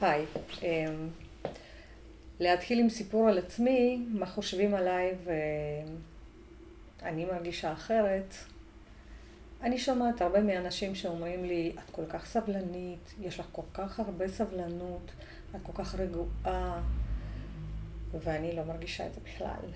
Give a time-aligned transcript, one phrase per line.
[0.00, 0.24] היי,
[0.62, 1.08] אמ,
[2.40, 5.14] להתחיל עם סיפור על עצמי, מה חושבים עליי
[7.02, 8.34] ואני מרגישה אחרת.
[9.62, 14.28] אני שומעת הרבה מאנשים שאומרים לי, את כל כך סבלנית, יש לך כל כך הרבה
[14.28, 15.12] סבלנות,
[15.56, 16.82] את כל כך רגועה,
[18.12, 19.70] ואני לא מרגישה את זה בכלל.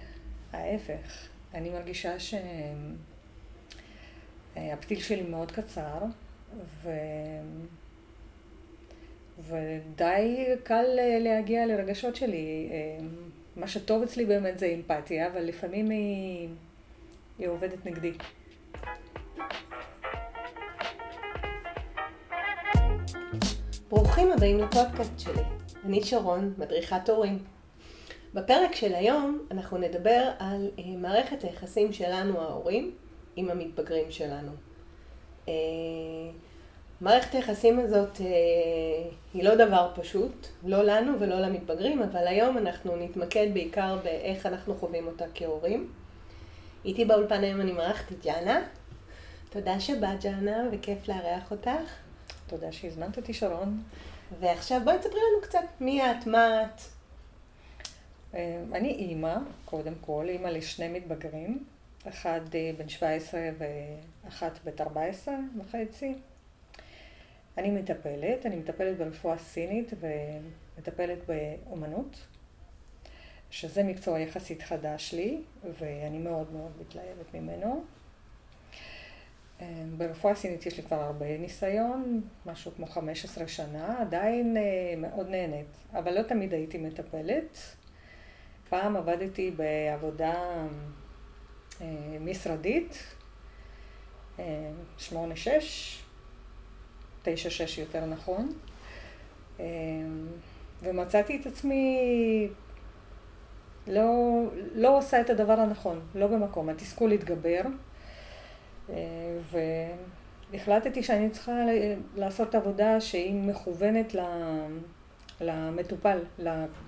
[0.53, 2.15] ההפך, אני מרגישה
[4.55, 5.99] שהפתיל שלי מאוד קצר,
[6.83, 6.91] ו...
[9.49, 10.85] ודי קל
[11.21, 12.69] להגיע לרגשות שלי.
[13.57, 16.49] מה שטוב אצלי באמת זה אמפתיה, אבל לפעמים היא,
[17.39, 18.13] היא עובדת נגדי.
[23.89, 25.43] ברוכים הבאים לפודקאסט שלי.
[25.85, 27.39] אני שרון, מדריכת הורים.
[28.35, 32.91] בפרק של היום אנחנו נדבר על אה, מערכת היחסים שלנו ההורים
[33.37, 34.53] עם המתבגרים שלנו.
[37.01, 38.27] מערכת היחסים הזאת אה,
[39.35, 44.75] היא לא דבר פשוט, לא לנו ולא למתבגרים, אבל היום אנחנו נתמקד בעיקר באיך אנחנו
[44.75, 45.93] חווים אותה כהורים.
[46.85, 48.63] איתי באולפן היום אני מארחת את ג'אנה.
[49.51, 51.95] תודה שבאת ג'אנה וכיף לארח אותך.
[52.47, 53.83] תודה שהזמנת אותי שרון.
[54.41, 56.81] ועכשיו בואי תספרי לנו קצת מי את, מה את.
[58.35, 61.65] אה, אני אימא, קודם כל, אימא לשני מתבגרים,
[62.09, 66.15] אחד אה, בן 17 ואחת בת 14 וחצי.
[67.61, 72.27] אני מטפלת, אני מטפלת ברפואה סינית ומטפלת באומנות,
[73.51, 75.41] שזה מקצוע יחסית חדש לי,
[75.79, 77.85] ואני מאוד מאוד מתלהבת ממנו.
[79.61, 84.63] אה, ברפואה סינית יש לי כבר הרבה ניסיון, משהו כמו 15 שנה, עדיין אה,
[84.97, 87.59] מאוד נהנית, אבל לא תמיד הייתי מטפלת.
[88.69, 90.67] פעם עבדתי בעבודה
[91.81, 91.87] אה,
[92.21, 93.15] משרדית,
[94.99, 95.37] שמונה
[97.25, 98.53] שש, תשע שש יותר נכון,
[100.83, 101.99] ומצאתי את עצמי
[103.87, 104.43] לא,
[104.75, 107.61] לא עושה את הדבר הנכון, לא במקום, התסכול התגבר.
[110.53, 111.53] והחלטתי שאני צריכה
[112.17, 114.15] לעשות עבודה שהיא מכוונת
[115.41, 116.19] למטופל,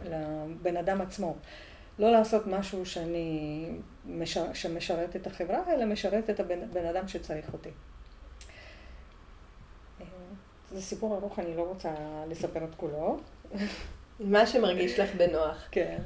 [0.04, 1.36] לבן אדם עצמו.
[1.98, 3.68] לא לעשות משהו שאני,
[4.52, 7.70] שמשרת את החברה, אלא משרת את הבן אדם שצריך אותי.
[10.72, 11.90] זה סיפור ארוך, אני לא רוצה
[12.28, 13.16] לספר את כולו.
[14.20, 15.68] מה שמרגיש לך בנוח.
[15.70, 15.98] כן.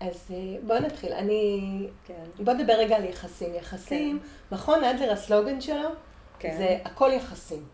[0.00, 1.12] אז אה, בוא נתחיל.
[1.12, 1.60] אני...
[2.04, 2.24] כן.
[2.44, 3.54] בוא נדבר רגע על יחסים.
[3.54, 4.54] יחסים, כן.
[4.54, 5.88] מכון אדלר, הסלוגן שלו,
[6.38, 6.56] כן.
[6.58, 7.64] זה הכל יחסים.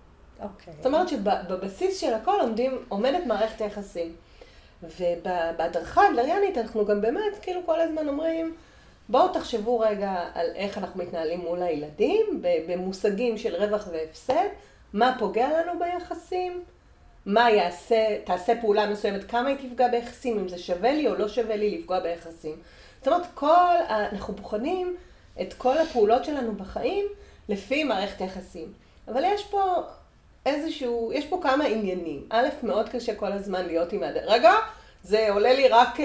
[0.41, 0.75] אוקיי.
[0.77, 4.17] זאת אומרת שבבסיס של הכל עומדים, עומדת מערכת היחסים.
[4.83, 8.57] ובהדרכה הדלריאנית אנחנו גם באמת, כאילו כל הזמן אומרים,
[9.09, 14.47] בואו תחשבו רגע על איך אנחנו מתנהלים מול הילדים, במושגים של רווח והפסד,
[14.93, 16.65] מה פוגע לנו ביחסים,
[17.27, 21.29] מה יעשה, תעשה פעולה מסוימת, כמה היא תפגע ביחסים, אם זה שווה לי או לא
[21.29, 22.57] שווה לי לפגוע ביחסים.
[22.99, 24.97] זאת אומרת, כל, אנחנו בוחנים
[25.41, 27.07] את כל הפעולות שלנו בחיים
[27.49, 28.73] לפי מערכת היחסים.
[29.09, 29.83] אבל יש פה
[30.47, 32.27] איזשהו, יש פה כמה עניינים.
[32.31, 34.25] א', מאוד קשה כל הזמן להיות עם הדרך.
[34.27, 34.53] רגע,
[35.03, 35.99] זה עולה לי רק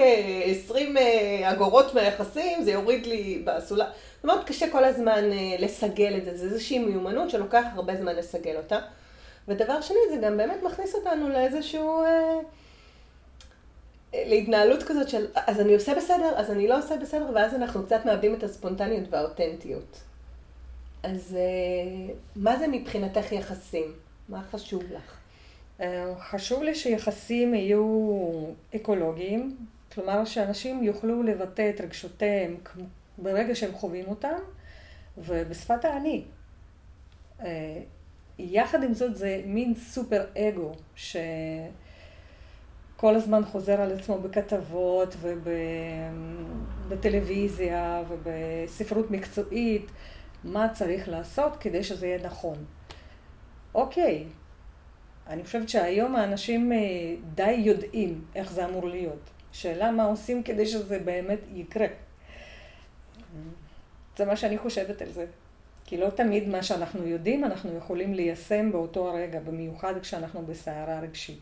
[0.44, 3.90] 20 אה, אה, אגורות מהיחסים, זה יוריד לי בסולה.
[4.22, 8.16] זאת אומרת, קשה כל הזמן אה, לסגל את זה, זה איזושהי מיומנות שלוקח הרבה זמן
[8.16, 8.78] לסגל אותה.
[9.48, 12.02] ודבר שני, זה גם באמת מכניס אותנו לאיזשהו...
[12.04, 12.38] אה,
[14.14, 18.06] להתנהלות כזאת של, אז אני עושה בסדר, אז אני לא עושה בסדר, ואז אנחנו קצת
[18.06, 20.00] מאבדים את הספונטניות והאותנטיות.
[21.02, 23.92] אז אה, מה זה מבחינתך יחסים?
[24.28, 25.16] מה חשוב לך?
[25.80, 27.84] אה, חשוב לי שיחסים יהיו
[28.76, 29.56] אקולוגיים,
[29.94, 32.56] כלומר שאנשים יוכלו לבטא את רגשותיהם
[33.22, 34.38] ברגע שהם חווים אותם,
[35.18, 36.24] ובשפת האני.
[38.38, 41.24] יחד עם זאת זה מין סופר אגו שכל
[43.02, 45.16] הזמן חוזר על עצמו בכתבות
[46.88, 49.90] ובטלוויזיה ובספרות מקצועית,
[50.44, 52.64] מה צריך לעשות כדי שזה יהיה נכון.
[53.74, 54.24] אוקיי,
[55.26, 56.78] אני חושבת שהיום האנשים אה,
[57.34, 59.30] די יודעים איך זה אמור להיות.
[59.52, 61.86] שאלה מה עושים כדי שזה באמת יקרה.
[64.18, 65.26] זה מה שאני חושבת על זה.
[65.84, 71.40] כי לא תמיד מה שאנחנו יודעים אנחנו יכולים ליישם באותו הרגע, במיוחד כשאנחנו בסערה רגשית.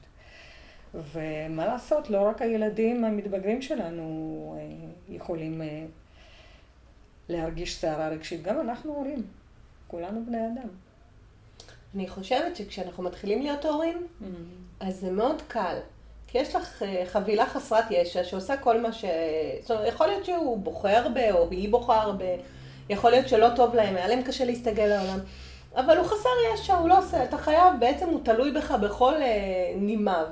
[0.94, 5.84] ומה לעשות, לא רק הילדים המתבגרים שלנו אה, יכולים אה,
[7.28, 9.23] להרגיש סערה רגשית, גם אנחנו הורים,
[9.87, 10.69] כולנו בני אדם.
[11.94, 14.25] אני חושבת שכשאנחנו מתחילים להיות הורים, mm-hmm.
[14.81, 15.78] אז זה מאוד קל.
[16.26, 19.05] כי יש לך אה, חבילה חסרת ישע שעושה כל מה ש...
[19.61, 21.19] זאת אומרת, יכול להיות שהוא בוחר ב...
[21.31, 22.37] או היא בוחר ב...
[22.88, 25.18] יכול להיות שלא טוב להם, היה להם קשה להסתגל לעולם.
[25.76, 29.72] אבל הוא חסר ישע, הוא לא עושה, אתה חייב, בעצם הוא תלוי בך בכל אה,
[29.76, 30.26] נימיו.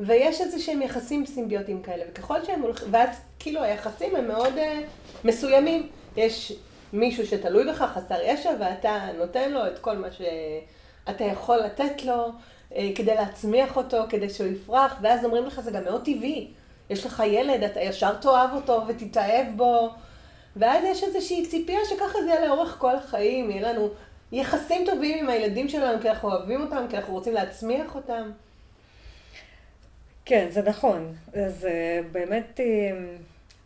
[0.00, 3.08] ויש איזה שהם יחסים סימביוטיים כאלה, וככל שהם הולכים, ואז
[3.38, 4.80] כאילו היחסים הם מאוד אה,
[5.24, 5.88] מסוימים.
[6.16, 6.52] יש
[6.92, 12.28] מישהו שתלוי בך, חסר ישע, ואתה נותן לו את כל מה שאתה יכול לתת לו,
[12.76, 16.48] אה, כדי להצמיח אותו, כדי שהוא יפרח, ואז אומרים לך, זה גם מאוד טבעי.
[16.90, 19.90] יש לך ילד, אתה ישר תאהב אותו ותתאהב בו,
[20.56, 23.88] ואז יש איזושהי ציפייה שככה זה יהיה לאורך כל החיים, יהיה לנו
[24.32, 28.30] יחסים טובים עם הילדים שלנו, כי אנחנו אוהבים אותם, כי אנחנו רוצים להצמיח אותם.
[30.24, 31.14] כן, זה נכון.
[31.32, 32.92] זה אה, באמת אה,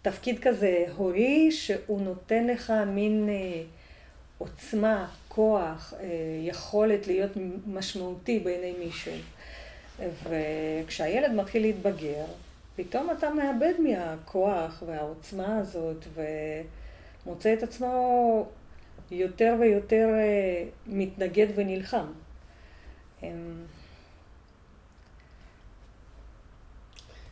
[0.03, 3.63] תפקיד כזה הורי, שהוא נותן לך מין אה,
[4.39, 5.95] עוצמה, כוח,
[6.43, 7.31] יכולת להיות
[7.67, 9.13] משמעותי בעיני מישהו.
[10.23, 12.25] וכשהילד מתחיל להתבגר,
[12.77, 16.05] פתאום אתה מאבד מהכוח והעוצמה הזאת,
[17.29, 18.47] ומוצא את עצמו
[19.11, 20.09] יותר ויותר
[20.87, 22.07] מתנגד ונלחם.
[23.23, 23.65] אמ,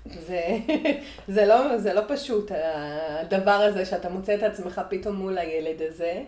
[0.07, 0.57] זה,
[1.29, 6.23] זה, לא, זה לא פשוט, הדבר הזה שאתה מוצא את עצמך פתאום מול הילד הזה,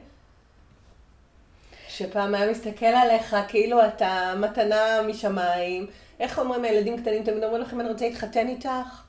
[1.88, 5.86] שפעם היה מסתכל עליך כאילו אתה מתנה משמיים.
[6.20, 9.02] איך אומרים הילדים קטנים תמיד אומרים לכם, אני רוצה להתחתן איתך?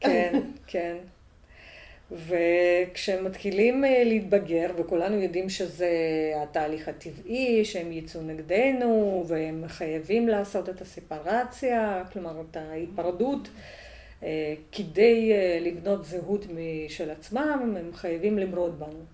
[0.00, 0.96] כן, כן.
[2.12, 5.90] וכשמתחילים אה, להתבגר, וכולנו יודעים שזה
[6.42, 13.48] התהליך הטבעי, שהם יצאו נגדנו, והם חייבים לעשות את הספרציה, כלומר את ההיפרדות,
[14.22, 19.04] אה, כדי אה, לבנות זהות משל עצמם, הם חייבים למרוד בנו.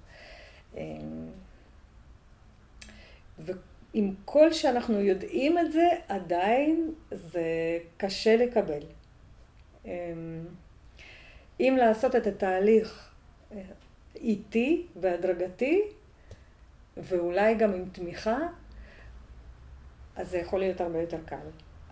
[3.39, 8.83] ועם כל שאנחנו יודעים את זה, עדיין זה קשה לקבל.
[11.61, 13.11] אם לעשות את התהליך
[13.53, 13.61] אה,
[14.17, 15.83] איטי והדרגתי,
[16.97, 18.39] ואולי גם עם תמיכה,
[20.17, 21.37] אז זה יכול להיות הרבה יותר קל.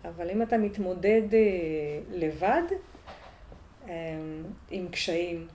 [0.05, 1.39] אבל אם אתה מתמודד אה,
[2.11, 2.63] לבד
[3.89, 3.95] אה,
[4.71, 5.47] עם קשיים,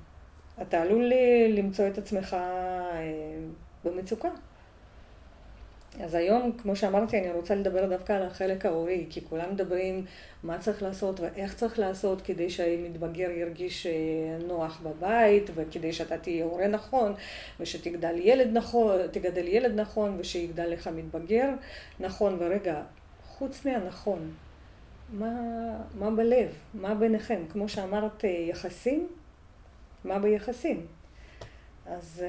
[0.62, 1.12] אתה עלול
[1.50, 2.36] למצוא את עצמך
[3.86, 4.30] במצוקה.
[6.02, 10.06] אז היום, כמו שאמרתי, אני רוצה לדבר דווקא על החלק ההורי, כי כולם מדברים
[10.44, 13.92] מה צריך לעשות ואיך צריך לעשות כדי שהמתבגר ירגיש אה,
[14.48, 17.14] נוח בבית, וכדי שאתה תהיה הורה נכון,
[17.60, 21.50] ושתגדל ילד נכון, תגדל ילד נכון, ושיגדל לך מתבגר
[22.00, 22.82] נכון, ורגע,
[23.28, 24.34] חוץ מהנכון,
[25.10, 25.32] מה,
[26.00, 26.48] מה בלב?
[26.74, 27.44] מה ביניכם?
[27.50, 29.08] כמו שאמרת, אה, יחסים?
[30.04, 30.86] מה ביחסים?
[31.86, 32.26] אז...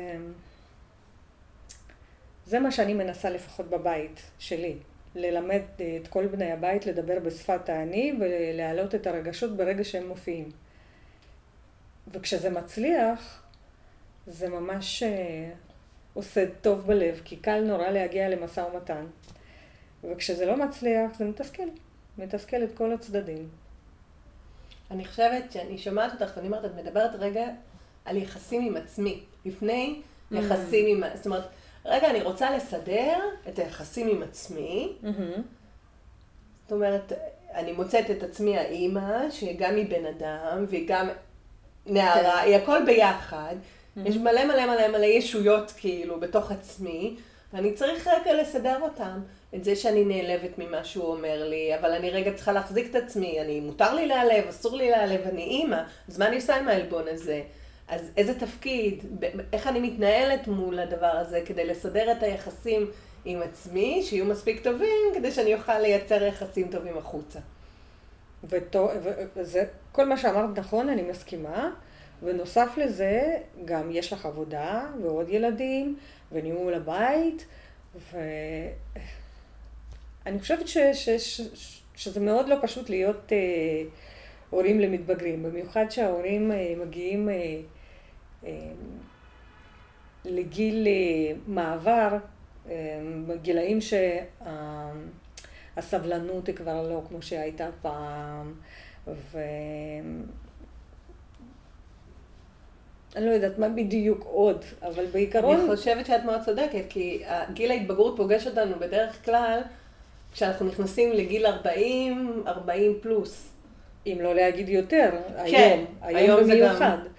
[2.47, 4.77] זה מה שאני מנסה לפחות בבית שלי,
[5.15, 10.51] ללמד אה, את כל בני הבית לדבר בשפת האני ולהעלות את הרגשות ברגע שהם מופיעים.
[12.13, 13.43] וכשזה מצליח,
[14.27, 15.51] זה ממש אה,
[16.15, 19.07] עושה טוב בלב, כי קל נורא להגיע למשא ומתן.
[20.05, 21.69] וכשזה לא מצליח, זה מתסכל.
[22.19, 23.49] מתסכל את כל הצדדים.
[24.91, 27.47] אני חושבת שאני שומעת אותך ואני אומרת, את מדברת רגע
[28.05, 30.01] על יחסים עם עצמי, לפני
[30.33, 30.37] mm.
[30.37, 31.17] יחסים עם...
[31.17, 31.45] זאת אומרת,
[31.85, 34.93] רגע, אני רוצה לסדר את היחסים עם עצמי.
[35.03, 35.41] Mm-hmm.
[36.63, 37.13] זאת אומרת,
[37.55, 41.09] אני מוצאת את עצמי האימא, שגם היא בן אדם, והיא גם
[41.87, 42.49] נערה, כן.
[42.49, 43.55] היא הכל ביחד.
[43.55, 44.01] Mm-hmm.
[44.09, 47.17] יש מלא מלא מלא מלא ישויות כאילו בתוך עצמי,
[47.53, 49.21] ואני צריך רגע לסדר אותם.
[49.55, 53.41] את זה שאני נעלבת ממה שהוא אומר לי, אבל אני רגע צריכה להחזיק את עצמי,
[53.41, 57.05] אני, מותר לי להעלב, אסור לי להעלב, אני אימא, אז מה אני עושה עם העלבון
[57.09, 57.43] הזה?
[57.89, 59.05] אז איזה תפקיד,
[59.53, 62.91] איך אני מתנהלת מול הדבר הזה כדי לסדר את היחסים
[63.25, 67.39] עם עצמי, שיהיו מספיק טובים, כדי שאני אוכל לייצר יחסים טובים החוצה.
[69.37, 71.71] וזה, כל מה שאמרת נכון, אני מסכימה.
[72.23, 75.97] ונוסף לזה, גם יש לך עבודה ועוד ילדים
[76.33, 77.47] וניהול הבית,
[78.13, 78.71] ואני
[80.41, 80.79] חושבת ש...
[80.79, 81.09] ש...
[81.09, 81.41] ש...
[81.97, 83.39] שזה מאוד לא פשוט להיות אה,
[84.51, 87.35] הורים למתבגרים, במיוחד שההורים אה, מגיעים אה,
[90.25, 92.09] לגיל אה, מעבר,
[92.71, 93.79] אה, בגילאים
[95.77, 98.55] שהסבלנות היא כבר לא כמו שהייתה פעם,
[99.07, 99.39] ו...
[103.17, 105.57] אני לא יודעת מה בדיוק עוד, אבל בעיקרון...
[105.57, 107.23] אני חושבת שאת מאוד צודקת, כי
[107.53, 109.61] גיל ההתבגרות פוגש אותנו בדרך כלל
[110.33, 113.51] כשאנחנו נכנסים לגיל 40, 40 פלוס.
[114.07, 116.99] אם לא להגיד יותר, כן, היום, היום, היום במיוחד.
[117.05, 117.11] גם...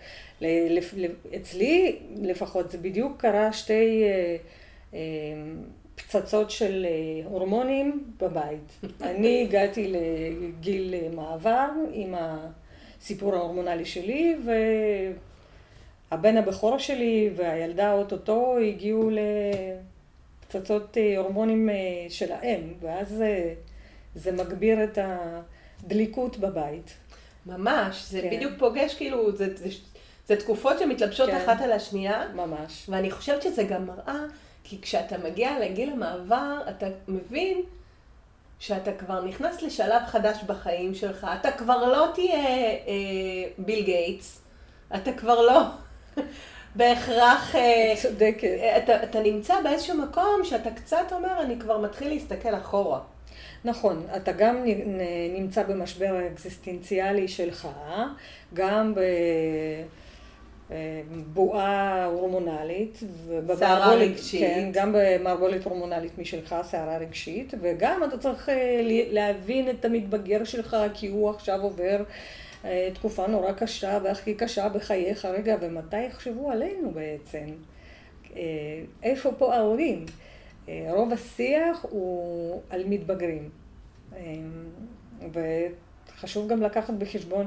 [1.35, 4.35] אצלי לפחות זה בדיוק קרה שתי אה,
[4.93, 4.99] אה,
[5.95, 8.85] פצצות של אה, הורמונים בבית.
[9.01, 14.35] אני הגעתי לגיל מעבר עם הסיפור ההורמונלי שלי,
[16.11, 19.09] והבן הבכור שלי והילדה אוטוטו הגיעו
[20.49, 21.69] צצות אה, הורמונים
[22.09, 23.23] של האם, ואז
[24.15, 26.93] זה מגביר את הדליקות בבית.
[27.45, 28.35] ממש, זה כן.
[28.35, 29.69] בדיוק פוגש, כאילו, זה, זה,
[30.27, 31.35] זה תקופות שמתלבשות כן.
[31.35, 32.85] אחת על השנייה, ממש.
[32.89, 34.19] ואני חושבת שזה גם מראה,
[34.63, 37.61] כי כשאתה מגיע לגיל המעבר, אתה מבין
[38.59, 42.83] שאתה כבר נכנס לשלב חדש בחיים שלך, אתה כבר לא תהיה אה,
[43.57, 44.41] ביל גייטס,
[44.95, 45.61] אתה כבר לא
[46.75, 47.55] בהכרח...
[47.55, 48.57] אה, צודקת.
[48.77, 52.99] אתה, אתה נמצא באיזשהו מקום שאתה קצת אומר, אני כבר מתחיל להסתכל אחורה.
[53.65, 54.65] נכון, אתה גם
[55.35, 57.67] נמצא במשבר האקזיסטנציאלי שלך,
[58.53, 58.93] גם
[60.69, 63.03] בבועה הורמונלית,
[63.53, 64.41] סערה רגשית.
[64.41, 68.81] כן, גם במערבולת הורמונלית משלך, סערה רגשית, וגם אתה צריך אה,
[69.11, 72.03] להבין את המתבגר שלך, כי הוא עכשיו עובר
[72.65, 75.25] אה, תקופה נורא קשה והכי קשה בחייך.
[75.25, 77.45] רגע, ומתי יחשבו עלינו בעצם?
[78.35, 78.41] אה,
[79.03, 80.05] איפה פה ההורים?
[80.89, 83.49] רוב השיח הוא על מתבגרים.
[85.31, 87.45] וחשוב גם לקחת בחשבון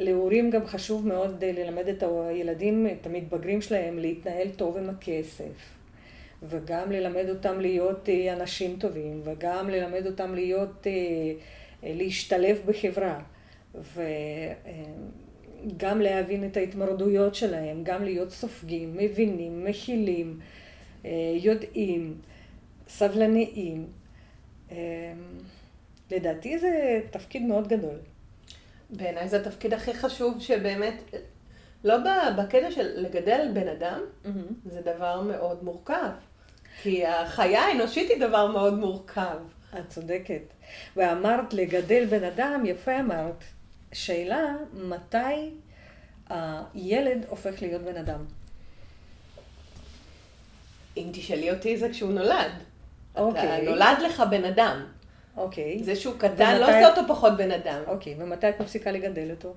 [0.00, 5.76] שלהורים גם חשוב מאוד אה, ללמד את הילדים, את המתבגרים שלהם, להתנהל טוב עם הכסף.
[6.42, 10.92] וגם ללמד אותם להיות אה, אנשים טובים, וגם ללמד אותם להיות, אה,
[11.82, 13.20] להשתלב בחברה.
[15.64, 20.40] וגם להבין את ההתמרדויות שלהם, גם להיות סופגים, מבינים, מכילים,
[21.34, 22.14] יודעים,
[22.88, 23.86] סבלניים.
[26.10, 27.96] לדעתי זה תפקיד מאוד גדול.
[28.92, 30.94] בעיניי זה התפקיד הכי חשוב שבאמת,
[31.84, 31.96] לא
[32.36, 34.00] בקטע של לגדל בן אדם,
[34.64, 36.10] זה דבר מאוד מורכב.
[36.82, 39.38] כי החיה האנושית היא דבר מאוד מורכב.
[39.78, 40.42] את צודקת.
[40.96, 43.44] ואמרת לגדל בן אדם, יפה אמרת.
[43.92, 45.50] שאלה, מתי
[46.28, 48.24] הילד הופך להיות בן אדם?
[50.96, 52.52] אם תשאלי אותי זה כשהוא נולד.
[53.16, 53.62] אוקיי.
[53.62, 54.86] אתה נולד לך בן אדם.
[55.36, 55.84] אוקיי.
[55.84, 57.82] זה שהוא קטן לא ומתי- עושה אותו פחות בן אדם.
[57.86, 59.54] אוקיי, ומתי את מפסיקה לגדל אותו?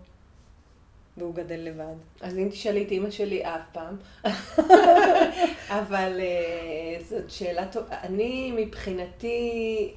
[1.18, 1.94] והוא גדל לבד.
[2.22, 3.98] אז אם תשאלי את אימא שלי אף פעם,
[5.80, 7.96] אבל אה, זאת שאלה טובה.
[8.04, 9.92] אני מבחינתי,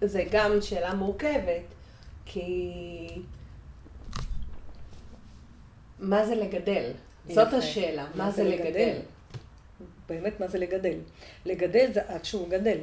[0.00, 1.62] זה גם שאלה מורכבת,
[2.26, 2.70] כי
[5.98, 6.90] מה זה לגדל?
[7.28, 7.56] זאת יפה.
[7.56, 8.94] השאלה, מה זה לגדל?
[10.08, 10.94] באמת, מה זה לגדל?
[11.46, 12.78] לגדל זה עד שהוא גדל.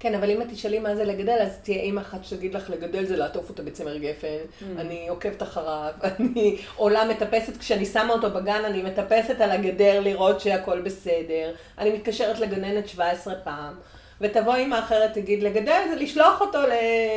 [0.00, 3.04] כן, אבל אם את תשאלי מה זה לגדל, אז תהיה אימא אחת שתגיד לך, לגדל
[3.04, 4.36] זה לעטוף אותו בצמר גפן,
[4.78, 10.40] אני עוקבת אחריו, אני עולה מטפסת, כשאני שמה אותו בגן, אני מטפסת על הגדר לראות
[10.40, 13.74] שהכל בסדר, אני מתקשרת לגננת 17 פעם,
[14.20, 16.72] ותבוא אימא אחרת תגיד, לגדל זה לשלוח אותו ל-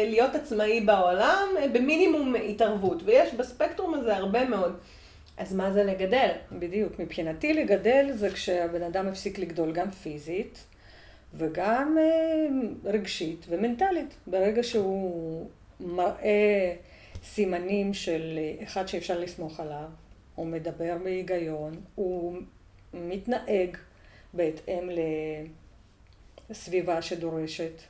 [0.09, 4.73] להיות עצמאי בעולם, במינימום התערבות, ויש בספקטרום הזה הרבה מאוד.
[5.37, 6.29] אז מה זה לגדל?
[6.51, 6.99] בדיוק.
[6.99, 10.63] מבחינתי לגדל זה כשהבן אדם הפסיק לגדול גם פיזית
[11.33, 12.47] וגם אה,
[12.91, 14.15] רגשית ומנטלית.
[14.27, 16.75] ברגע שהוא מראה
[17.23, 19.89] סימנים של אחד שאפשר לסמוך עליו,
[20.35, 22.37] הוא מדבר בהיגיון, הוא
[22.93, 23.77] מתנהג
[24.33, 24.89] בהתאם
[26.49, 27.81] לסביבה שדורשת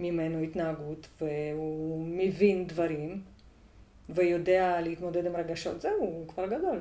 [0.00, 3.22] ממנו התנהגות, והוא מבין דברים
[4.08, 6.80] ויודע להתמודד עם רגשות, זהו, הוא כבר גדול.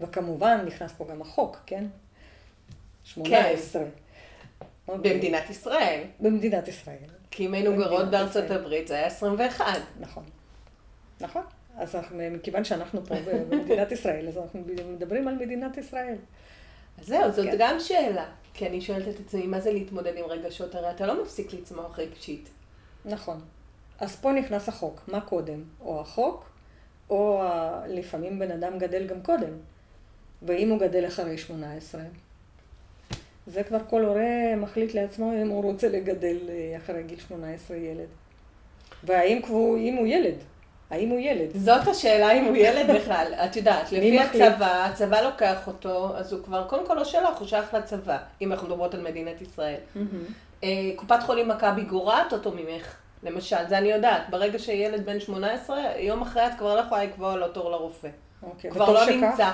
[0.00, 1.84] וכמובן, נכנס פה גם החוק, כן?
[3.04, 3.82] 18.
[3.82, 3.92] אוקיי.
[4.88, 6.02] במדינת ישראל.
[6.20, 6.96] במדינת ישראל,
[7.30, 8.60] כי אם היינו גרות בארצות ישראל.
[8.60, 9.64] הברית זה היה 21.
[10.00, 10.24] נכון.
[11.20, 11.42] נכון.
[11.76, 13.14] אז אנחנו, מכיוון שאנחנו פה
[13.50, 14.62] במדינת ישראל, אז אנחנו
[14.92, 16.16] מדברים על מדינת ישראל.
[16.98, 17.56] אז זהו, זאת כן.
[17.58, 18.26] גם שאלה.
[18.54, 20.74] כי אני שואלת את עצמי, מה זה להתמודד עם רגשות?
[20.74, 22.48] הרי אתה לא מפסיק לצמוח רגשית.
[23.04, 23.40] נכון.
[23.98, 25.00] אז פה נכנס החוק.
[25.08, 25.64] מה קודם?
[25.80, 26.44] או החוק,
[27.10, 27.42] או.
[27.88, 29.52] לפעמים בן אדם גדל גם קודם.
[30.42, 32.02] ואם הוא גדל אחרי 18,
[33.46, 38.08] זה כבר כל הורה מחליט לעצמו אם הוא רוצה לגדל אה, אחרי גיל 18 ילד.
[39.04, 40.34] והאם כבר, אם הוא ילד,
[40.90, 41.50] האם הוא ילד?
[41.54, 43.32] זאת השאלה אם הוא ילד בכלל.
[43.44, 44.20] את יודעת, לפי?
[44.20, 48.52] הצבא, הצבא לוקח אותו, אז הוא כבר קודם כל לא שלך, הוא שייך לצבא, אם
[48.52, 49.80] אנחנו מדברות על מדינת ישראל.
[50.64, 54.22] אה, קופת חולים מכבי גורעת אותו ממך, למשל, זה אני יודעת.
[54.30, 58.08] ברגע שילד בן 18, יום אחרי את כבר לא יכולה לקבוע לו תור לרופא.
[58.42, 59.12] אוקיי, כבר לא שכך.
[59.12, 59.50] נמצא.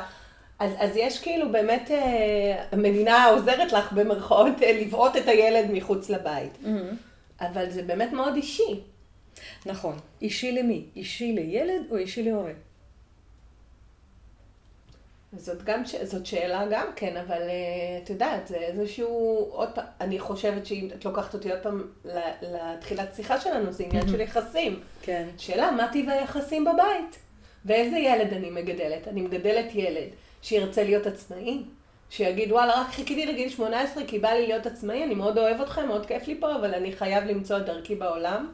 [0.61, 6.11] אז, אז יש כאילו באמת, אה, המדינה עוזרת לך במרכאות אה, לבעוט את הילד מחוץ
[6.11, 6.53] לבית.
[6.63, 6.97] מהמם.
[7.41, 8.81] אבל זה באמת מאוד אישי.
[9.67, 9.97] נכון.
[10.23, 10.85] אישי למי?
[10.97, 12.53] אישי לילד או אישי להורה?
[15.37, 20.19] זאת גם, זאת שאלה גם כן, אבל אה, את יודעת, זה איזשהו, עוד פעם, אני
[20.19, 21.83] חושבת שאם את לוקחת אותי עוד פעם
[22.43, 24.81] לתחילת שיחה שלנו, זה עניין של יחסים.
[25.03, 25.29] כן.
[25.39, 27.19] שאלה, מה טיב היחסים בבית?
[27.65, 29.09] ואיזה ילד אני מגדלת?
[29.09, 30.09] אני מגדלת ילד
[30.43, 31.63] שירצה להיות עצמאי,
[32.11, 35.89] שיגיד, וואלה, רק חיכיתי לגיל 18 כי בא לי להיות עצמאי, אני מאוד אוהב אתכם,
[35.89, 38.53] מאוד כיף לי פה, אבל אני חייב למצוא את דרכי בעולם.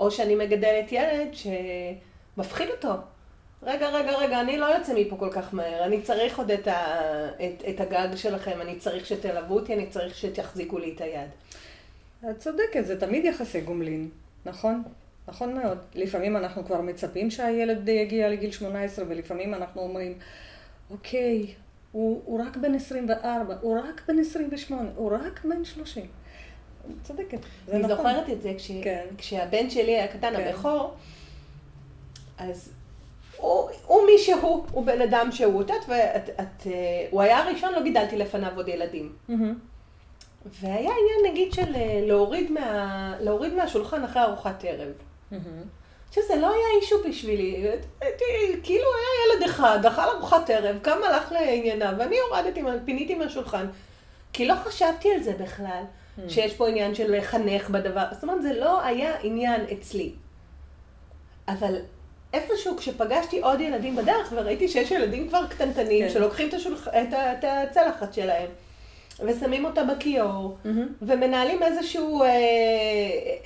[0.00, 2.92] או שאני מגדלת ילד שמפחיד אותו.
[3.62, 7.28] רגע, רגע, רגע, אני לא יוצא מפה כל כך מהר, אני צריך עוד את, ה,
[7.28, 11.28] את, את הגג שלכם, אני צריך שתלוו אותי, אני צריך שתחזיקו לי את היד.
[12.30, 14.08] את צודקת, זה תמיד יחסי גומלין,
[14.46, 14.82] נכון?
[15.28, 15.78] נכון מאוד.
[15.94, 20.14] לפעמים אנחנו כבר מצפים שהילד יגיע לגיל 18, ולפעמים אנחנו אומרים,
[20.90, 21.54] אוקיי,
[21.92, 26.06] הוא, הוא רק בן 24, הוא רק בן 28, הוא רק בן 30.
[27.02, 28.06] צודקת, זה אני נכון.
[28.06, 29.06] אני זוכרת את זה כש, כן.
[29.18, 30.48] כשהבן שלי היה קטן, כן.
[30.48, 30.94] הבכור,
[32.38, 32.72] אז
[33.36, 38.16] הוא, הוא מי שהוא, הוא בן אדם שהוא, את יודעת, והוא היה הראשון, לא גידלתי
[38.16, 39.12] לפניו עוד ילדים.
[39.28, 39.32] Mm-hmm.
[40.46, 44.92] והיה עניין נגיד של אה, להוריד, מה, להוריד מהשולחן אחרי ארוחת ערב.
[45.32, 45.36] Mm-hmm.
[46.10, 47.66] עכשיו זה לא היה אישו בשבילי,
[48.62, 53.66] כאילו היה ילד אחד, אכל ארוחת ערב, קם הלך לענייניו, ואני הורדתי, פיניתי מהשולחן,
[54.32, 56.22] כי לא חשבתי על זה בכלל, mm-hmm.
[56.28, 60.12] שיש פה עניין של לחנך בדבר, זאת אומרת זה לא היה עניין אצלי.
[61.48, 61.76] אבל
[62.32, 66.10] איפשהו כשפגשתי עוד ילדים בדרך וראיתי שיש ילדים כבר קטנטנים כן.
[66.14, 66.88] שלוקחים את, השולח...
[66.88, 67.32] את, ה...
[67.32, 68.48] את הצלחת שלהם
[69.20, 70.68] ושמים אותה בכיור mm-hmm.
[71.02, 72.28] ומנהלים איזשהו, אה,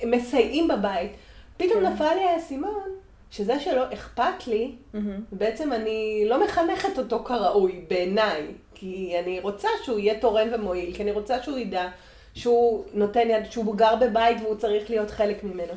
[0.07, 1.11] מסייעים בבית,
[1.57, 1.85] פתאום כן.
[1.85, 2.95] נפל לי האסימון
[3.31, 4.97] שזה שלא אכפת לי, mm-hmm.
[5.31, 11.03] בעצם אני לא מחנכת אותו כראוי בעיניי, כי אני רוצה שהוא יהיה תורם ומועיל, כי
[11.03, 11.87] אני רוצה שהוא ידע
[12.33, 15.73] שהוא נותן יד, שהוא גר בבית והוא צריך להיות חלק ממנו.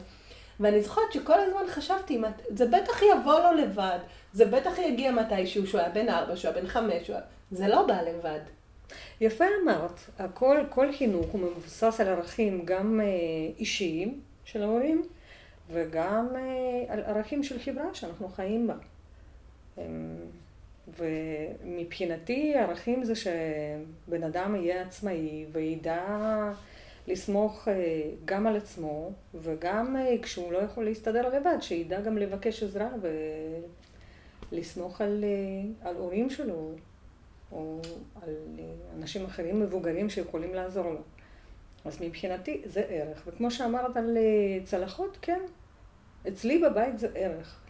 [0.61, 3.99] ואני זוכרת שכל הזמן חשבתי, זה בטח יבוא לו לבד,
[4.33, 7.21] זה בטח יגיע מתישהו, שהוא היה בן ארבע, שהוא היה בן חמש, היה...
[7.51, 8.41] זה לא בא לבד.
[9.21, 13.07] יפה אמרת, הכל, כל חינוך הוא מבוסס על ערכים גם אה,
[13.59, 15.03] אישיים של ההורים
[15.71, 18.75] וגם אה, על ערכים של חברה שאנחנו חיים בה.
[20.99, 26.03] ומבחינתי ערכים זה שבן אדם יהיה עצמאי וידע
[27.07, 32.63] לסמוך אה, גם על עצמו, וגם אה, כשהוא לא יכול להסתדר לבד, שידע גם לבקש
[32.63, 32.89] עזרה
[34.53, 35.25] ולסמוך על,
[35.83, 36.71] על הורים שלו,
[37.53, 37.81] או
[38.23, 38.35] על
[38.97, 41.01] אנשים אחרים מבוגרים שיכולים לעזור לו.
[41.85, 43.23] אז מבחינתי זה ערך.
[43.27, 44.17] וכמו שאמרת על
[44.65, 45.41] צלחות, כן,
[46.29, 47.61] אצלי בבית זה ערך.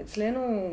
[0.00, 0.70] אצלנו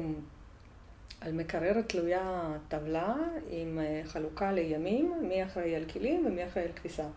[1.21, 3.15] על מקרר תלויה טבלה
[3.49, 7.07] עם חלוקה לימים, מי אחראי על כלים ומי אחראי על כביסה.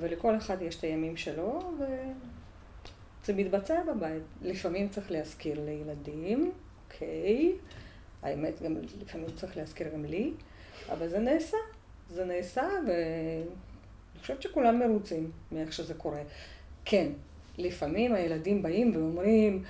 [0.00, 4.22] ולכל אחד יש את הימים שלו, וזה מתבצע בבית.
[4.42, 6.52] לפעמים צריך להזכיר לילדים,
[6.84, 7.52] אוקיי,
[8.22, 10.32] האמת, גם לפעמים צריך להזכיר גם לי,
[10.92, 11.56] אבל זה נעשה.
[12.10, 16.22] זה נעשה, ואני חושבת שכולם מרוצים מאיך שזה קורה.
[16.84, 17.08] כן,
[17.58, 19.62] לפעמים הילדים באים ואומרים,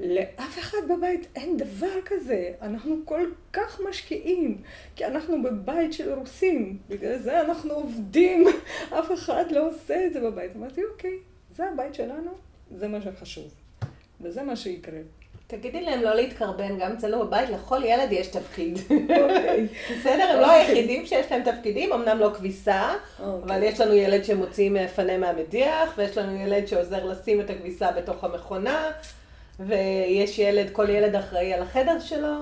[0.00, 4.62] לאף אחד בבית אין דבר כזה, אנחנו כל כך משקיעים,
[4.96, 8.44] כי אנחנו בבית של רוסים, בגלל זה אנחנו עובדים,
[8.98, 10.56] אף אחד לא עושה את זה בבית.
[10.56, 11.18] אמרתי, אוקיי,
[11.50, 12.30] זה הבית שלנו,
[12.70, 13.54] זה מה שחשוב,
[14.20, 15.00] וזה מה שיקרה.
[15.46, 18.78] תגידי להם לא להתקרבן, גם אצלנו בבית, לכל ילד יש תפקיד.
[18.90, 19.66] אוקיי.
[19.90, 23.44] בסדר, הם לא היחידים שיש להם תפקידים, אמנם לא כביסה, אוקיי.
[23.44, 28.24] אבל יש לנו ילד שמוציא מפנה מהמדיח, ויש לנו ילד שעוזר לשים את הכביסה בתוך
[28.24, 28.90] המכונה.
[29.60, 32.34] ויש ילד, כל ילד אחראי על החדר שלו.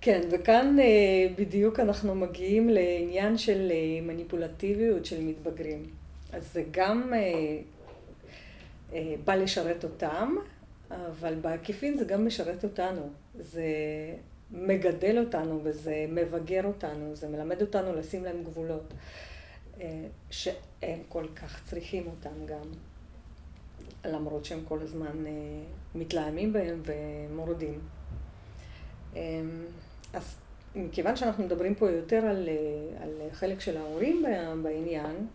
[0.00, 0.84] כן, וכאן אה,
[1.38, 5.82] בדיוק אנחנו מגיעים לעניין של אה, מניפולטיביות של מתבגרים.
[6.32, 7.58] אז זה גם אה,
[9.24, 10.36] בא לשרת אותם,
[10.90, 13.08] אבל בעקיפין זה גם משרת אותנו.
[13.38, 13.64] זה
[14.50, 18.94] מגדל אותנו וזה מבגר אותנו, זה מלמד אותנו לשים להם גבולות,
[20.30, 22.70] שהם כל כך צריכים אותם גם.
[24.04, 25.32] למרות שהם כל הזמן אה,
[25.94, 27.80] מתלהמים בהם ומורדים.
[29.16, 29.20] אה,
[30.12, 30.36] אז
[30.74, 34.22] מכיוון שאנחנו מדברים פה יותר על, אה, על חלק של ההורים
[34.62, 35.26] בעניין,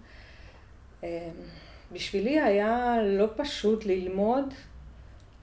[1.92, 4.54] בשבילי היה לא פשוט ללמוד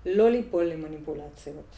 [0.07, 1.75] לא ליפול למניפולציות.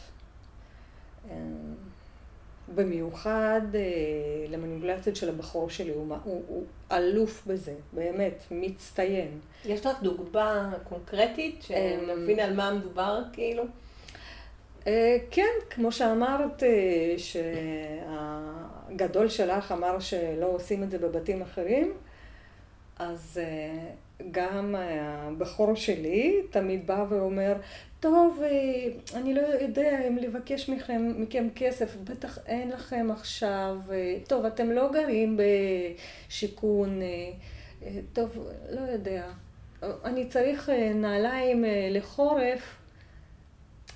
[2.75, 3.81] במיוחד אה,
[4.49, 9.39] למניפולציות של הבחור שלי, הוא, הוא, הוא אלוף בזה, באמת, מצטיין.
[9.65, 13.63] יש לך דוגמה קונקרטית שנבין על מה מדובר, כאילו?
[14.87, 17.15] אה, כן, כמו שאמרת, אה,
[18.87, 21.93] שהגדול שלך אמר שלא עושים את זה בבתים אחרים,
[22.99, 23.41] אז
[24.31, 27.53] גם הבחור שלי תמיד בא ואומר,
[27.99, 34.17] טוב, אה, אני לא יודע אם לבקש מכם, מכם כסף, בטח אין לכם עכשיו, אה,
[34.27, 35.37] טוב, אתם לא גרים
[36.29, 39.27] בשיכון, אה, טוב, לא יודע,
[39.83, 42.75] אני צריך נעליים לחורף,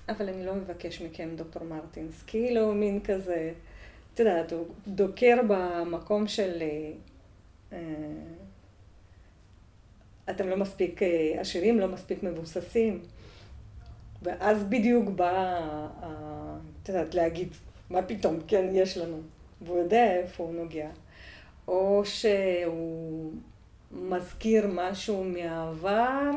[0.10, 3.52] אבל אני לא מבקש מכם, דוקטור מרטינס, כאילו מין כזה,
[4.14, 6.64] את יודעת, הוא דוקר במקום של...
[10.30, 11.02] אתם לא מספיק
[11.38, 13.02] עשירים, לא מספיק מבוססים.
[14.24, 15.60] ואז בדיוק בא,
[16.84, 17.54] את יודעת, להגיד,
[17.90, 19.18] מה פתאום, כן, יש לנו.
[19.62, 20.90] והוא יודע איפה הוא נוגע.
[21.68, 23.32] או שהוא
[23.92, 26.32] מזכיר משהו מהעבר,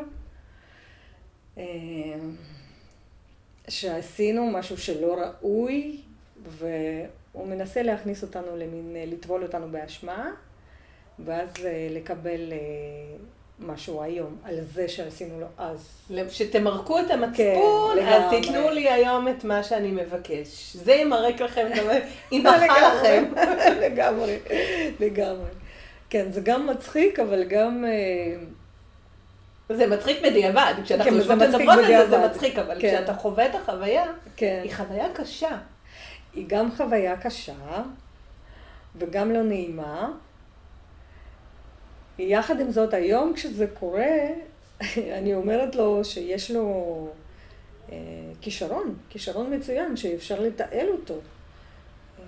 [3.69, 6.01] שעשינו משהו שלא ראוי,
[6.43, 10.31] והוא מנסה להכניס אותנו למין, לטבול אותנו באשמה,
[11.19, 11.51] ואז
[11.91, 12.53] לקבל
[13.61, 15.89] משהו היום, על זה שעשינו לו אז.
[16.31, 20.77] שתמרקו את המצפון, כן, אז תיתנו לי היום את מה שאני מבקש.
[20.77, 21.85] זה ימרק לכם גם,
[22.33, 23.25] ימחא לכם.
[23.85, 24.39] לגמרי,
[25.01, 25.49] לגמרי.
[26.11, 27.85] כן, זה גם מצחיק, אבל גם...
[29.69, 32.89] זה מצחיק בדיעבד, כשאנחנו כן, יושבות ומדברות על זה, זה מצחיק, אבל כן.
[32.89, 34.05] כשאתה חווה את החוויה,
[34.37, 34.61] כן.
[34.65, 35.59] היא חוויה קשה.
[36.35, 37.83] היא גם חוויה קשה,
[38.97, 40.11] וגם לא נעימה.
[42.19, 44.17] יחד עם זאת, היום כשזה קורה,
[45.19, 47.09] אני אומרת לו שיש לו
[47.93, 47.97] אה,
[48.41, 52.25] כישרון, כישרון מצוין, שאפשר לתעל אותו אה,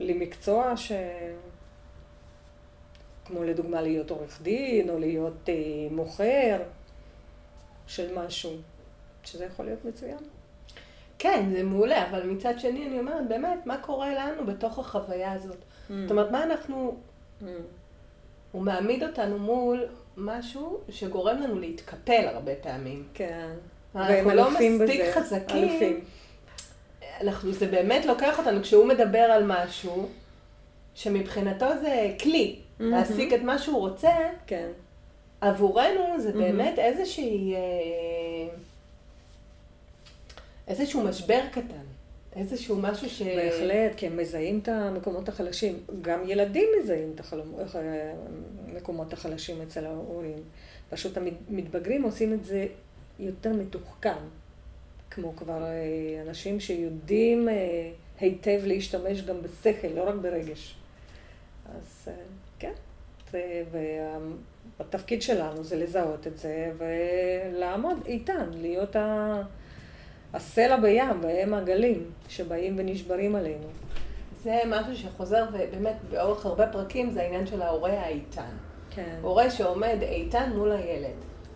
[0.00, 0.92] למקצוע ש...
[3.30, 5.54] כמו לדוגמה להיות עורך דין, או להיות אה,
[5.90, 6.62] מוכר
[7.86, 8.50] של משהו,
[9.24, 10.18] שזה יכול להיות מצוין.
[11.18, 15.56] כן, זה מעולה, אבל מצד שני אני אומרת, באמת, מה קורה לנו בתוך החוויה הזאת?
[15.56, 15.92] Mm.
[16.02, 16.96] זאת אומרת, מה אנחנו...
[17.40, 17.44] Mm.
[18.52, 19.84] הוא מעמיד אותנו מול
[20.16, 23.04] משהו שגורם לנו להתקפל הרבה פעמים.
[23.14, 23.50] כן.
[23.94, 25.12] אנחנו לא מספיק בזה.
[25.14, 25.68] חזקים.
[25.68, 26.00] אלופים.
[27.20, 30.08] אנחנו, זה באמת לוקח אותנו, כשהוא מדבר על משהו,
[30.94, 32.82] שמבחינתו זה כלי, mm-hmm.
[32.82, 34.12] להשיג את מה שהוא רוצה,
[34.46, 34.68] כן.
[35.40, 36.32] עבורנו זה mm-hmm.
[36.32, 37.60] באמת איזושהי, אה,
[40.68, 41.89] איזשהו משבר קטן.
[42.36, 43.22] איזשהו משהו ש...
[43.22, 45.78] בהחלט, כי הם מזהים את המקומות החלשים.
[46.02, 47.20] גם ילדים מזהים את
[48.68, 50.38] המקומות החלשים אצל ההורים.
[50.90, 52.66] פשוט המתבגרים עושים את זה
[53.18, 54.16] יותר מתוחכם.
[55.10, 57.90] כמו כבר אה, אנשים שיודעים אה,
[58.20, 60.76] היטב להשתמש גם בשכל, לא רק ברגש.
[61.74, 62.14] אז אה,
[62.58, 62.72] כן,
[64.78, 69.42] והתפקיד שלנו זה לזהות את זה ולעמוד איתן, להיות ה...
[70.34, 73.66] הסלע בים והם הגלים שבאים ונשברים עלינו.
[74.42, 78.50] זה משהו שחוזר ובאמת באורך הרבה פרקים זה העניין של ההורה האיתן.
[78.90, 79.18] כן.
[79.22, 81.10] הורה שעומד איתן מול הילד.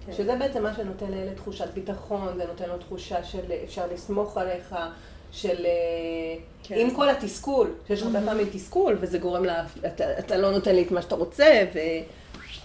[0.07, 0.13] כן.
[0.13, 4.77] שזה בעצם מה שנותן לילד תחושת ביטחון, זה נותן לו תחושה של אפשר לסמוך עליך,
[5.33, 5.67] של
[6.63, 6.75] כן.
[6.79, 8.27] עם כל התסכול, שיש הרבה mm-hmm.
[8.27, 11.65] פעמים תסכול וזה גורם לה, אתה, אתה לא נותן לי את מה שאתה רוצה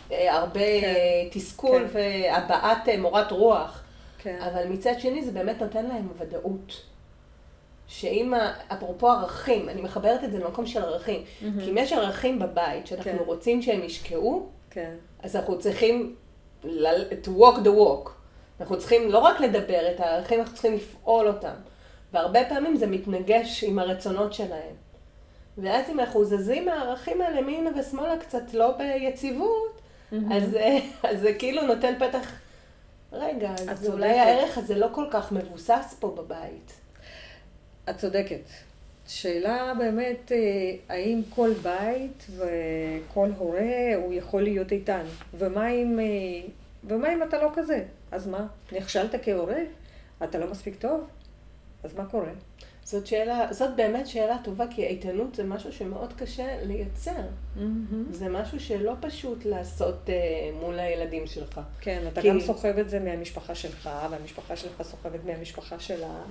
[0.09, 0.93] והרבה כן.
[1.31, 1.99] תסכול כן.
[1.99, 3.83] והבעת מורת רוח.
[4.19, 4.39] כן.
[4.41, 6.81] אבל מצד שני זה באמת נותן להם ודאות.
[7.87, 8.33] שאם,
[8.67, 11.21] אפרופו ערכים, אני מחברת את זה למקום של ערכים.
[11.21, 11.45] Mm-hmm.
[11.63, 13.17] כי אם יש ערכים בבית שאנחנו כן.
[13.25, 14.93] רוצים שהם ישקעו, כן.
[15.23, 16.15] אז אנחנו צריכים
[17.23, 18.09] to walk the walk.
[18.59, 21.53] אנחנו צריכים לא רק לדבר את הערכים, אנחנו צריכים לפעול אותם.
[22.13, 24.75] והרבה פעמים זה מתנגש עם הרצונות שלהם.
[25.57, 30.15] ואז אם אנחנו זזים מהערכים האלה מימנה ושמאלה קצת לא ביציבות, mm-hmm.
[30.33, 30.57] אז,
[31.09, 32.31] אז זה כאילו נותן פתח
[33.11, 36.73] רגע, אז אולי הערך הזה לא כל כך מבוסס פה בבית.
[37.89, 38.41] את צודקת.
[39.07, 40.37] שאלה באמת, אה,
[40.89, 45.03] האם כל בית וכל הורה הוא יכול להיות איתן?
[45.37, 46.49] ומה אם, אה,
[46.83, 47.83] ומה אם אתה לא כזה?
[48.11, 48.47] אז מה?
[48.71, 49.59] נכשלת כהורה?
[50.23, 51.07] אתה לא מספיק טוב?
[51.83, 52.31] אז מה קורה?
[52.89, 57.11] זאת שאלה, זאת באמת שאלה טובה, כי איתנות זה משהו שמאוד קשה לייצר.
[57.11, 57.61] Mm-hmm.
[58.11, 60.11] זה משהו שלא פשוט לעשות uh,
[60.59, 61.61] מול הילדים שלך.
[61.81, 62.29] כן, אתה כי...
[62.29, 66.21] גם סוחב את זה מהמשפחה שלך, והמשפחה שלך סוחבת מהמשפחה שלה.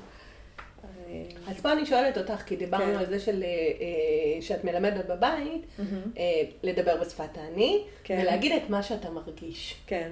[0.85, 2.99] אה, אז פה אני שואלת אותך, כי דיברנו כן.
[2.99, 6.21] על זה של, uh, שאת מלמדת בבית, mm-hmm.
[6.63, 8.19] לדבר בשפת האני, כן.
[8.23, 9.77] ולהגיד את מה שאתה מרגיש.
[9.87, 10.11] כן.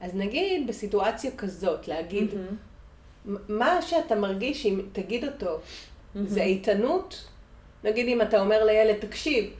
[0.00, 2.68] אז נגיד בסיטואציה כזאת, להגיד, mm-hmm.
[3.48, 5.60] מה שאתה מרגיש, אם תגיד אותו,
[6.16, 6.18] mm-hmm.
[6.26, 7.24] זה איתנות.
[7.84, 9.50] נגיד אם אתה אומר לילד, תקשיב,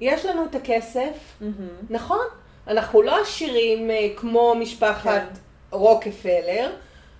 [0.00, 1.44] יש לנו את הכסף, mm-hmm.
[1.90, 2.26] נכון?
[2.66, 5.76] אנחנו לא עשירים uh, כמו משפחת כן.
[5.76, 6.70] רוקפלר.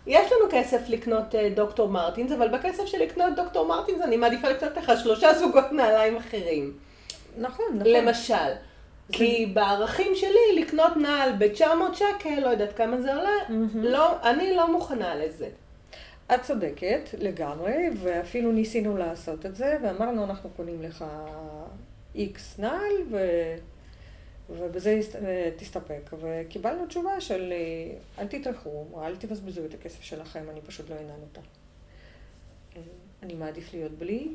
[0.07, 4.49] יש לנו כסף לקנות uh, דוקטור מרטינס, אבל בכסף של לקנות דוקטור מרטינס אני מעדיפה
[4.49, 6.73] לקנות לך שלושה זוגות נעליים אחרים.
[7.39, 7.93] נכון, נכון.
[7.93, 8.53] למשל.
[9.13, 13.79] כי בערכים שלי לקנות נעל ב-900 שקל, לא יודעת כמה זה עולה, mm-hmm.
[13.79, 15.49] לא, אני לא מוכנה לזה.
[16.35, 21.05] את צודקת לגמרי, ואפילו ניסינו לעשות את זה, ואמרנו, אנחנו קונים לך
[22.15, 23.19] איקס נעל, ו...
[24.51, 25.01] ובזה
[25.57, 26.11] תסתפק.
[26.21, 27.53] וקיבלנו תשובה של
[28.19, 31.41] אל תטרחו, אל תבזבזו את הכסף שלכם, אני פשוט לא אנעל אותה.
[33.23, 34.29] אני מעדיף להיות בלי,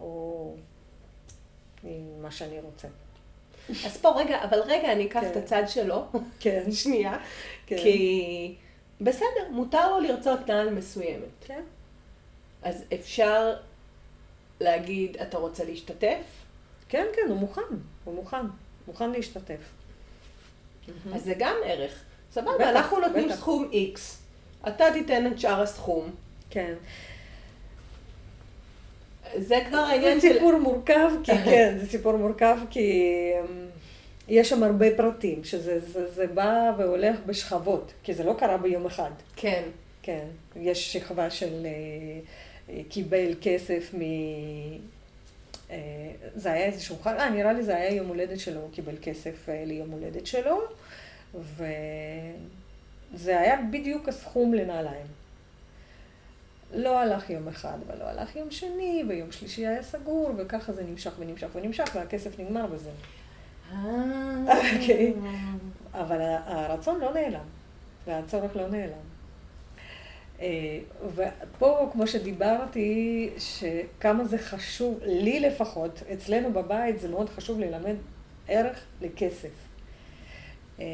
[0.00, 0.54] או
[1.84, 2.88] עם מה שאני רוצה.
[3.68, 5.30] אז פה רגע, אבל רגע, אני אקח כן.
[5.30, 6.06] את הצד שלו.
[6.40, 6.72] כן.
[6.82, 7.18] שנייה.
[7.66, 7.76] כן.
[7.76, 8.54] כי
[9.02, 11.28] בסדר, מותר לו לרצות נעל מסוימת.
[11.46, 11.62] כן.
[12.62, 13.54] אז אפשר
[14.60, 16.24] להגיד, אתה רוצה להשתתף?
[16.88, 17.62] כן, כן, הוא מוכן,
[18.04, 18.46] הוא מוכן,
[18.86, 19.60] מוכן להשתתף.
[21.14, 22.04] אז זה גם ערך.
[22.32, 23.36] סבבה, בטח, אנחנו נותנים בטח.
[23.36, 23.98] סכום X,
[24.68, 26.10] אתה תיתן את שאר הסכום.
[26.50, 26.74] כן.
[29.36, 30.34] זה כבר העניין זה של...
[30.34, 33.02] סיפור מורכב, כי כן, זה סיפור מורכב, כי
[33.40, 33.61] אמ,
[34.32, 38.86] יש שם הרבה פרטים, שזה זה, זה בא והולך בשכבות, כי זה לא קרה ביום
[38.86, 39.10] אחד.
[39.36, 39.62] כן.
[40.02, 41.70] כן, יש שכבה של אה,
[42.70, 44.00] אה, קיבל כסף מ...
[45.70, 45.76] אה,
[46.34, 49.48] זה היה איזשהו חג, אה, נראה לי זה היה יום הולדת שלו, הוא קיבל כסף
[49.48, 50.60] ליום הולדת שלו,
[51.34, 55.06] וזה היה בדיוק הסכום לנעליים.
[56.74, 61.12] לא הלך יום אחד, ולא הלך יום שני, ויום שלישי היה סגור, וככה זה נמשך
[61.18, 62.90] ונמשך ונמשך, והכסף נגמר בזה.
[64.46, 65.14] אוקיי.
[65.94, 67.44] אבל הרצון לא נעלם,
[68.06, 69.12] והצורך לא נעלם.
[70.40, 70.78] אה,
[71.14, 77.94] ופה, כמו שדיברתי, שכמה זה חשוב, לי לפחות, אצלנו בבית זה מאוד חשוב ללמד
[78.48, 79.50] ערך לכסף.
[80.80, 80.84] אה,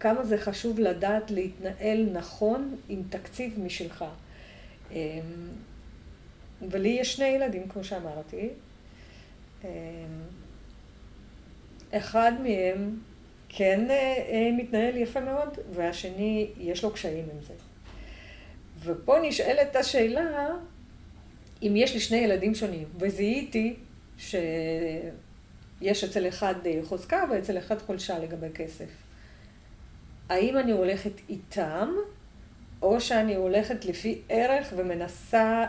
[0.00, 4.04] כמה זה חשוב לדעת להתנהל נכון עם תקציב משלך.
[4.92, 5.20] אה,
[6.70, 8.48] ולי יש שני ילדים, כמו שאמרתי.
[11.92, 12.98] אחד מהם
[13.48, 13.96] כן אה,
[14.28, 17.54] אה, מתנהל יפה מאוד, והשני, יש לו קשיים עם זה.
[18.84, 20.48] ופה נשאלת השאלה,
[21.62, 23.76] אם יש לי שני ילדים שונים, וזיהיתי
[24.18, 24.34] שיש
[26.04, 28.88] אצל אחד אה, חוזקה ואצל אחד חולשה לגבי כסף.
[30.28, 31.88] האם אני הולכת איתם,
[32.82, 35.64] או שאני הולכת לפי ערך ומנסה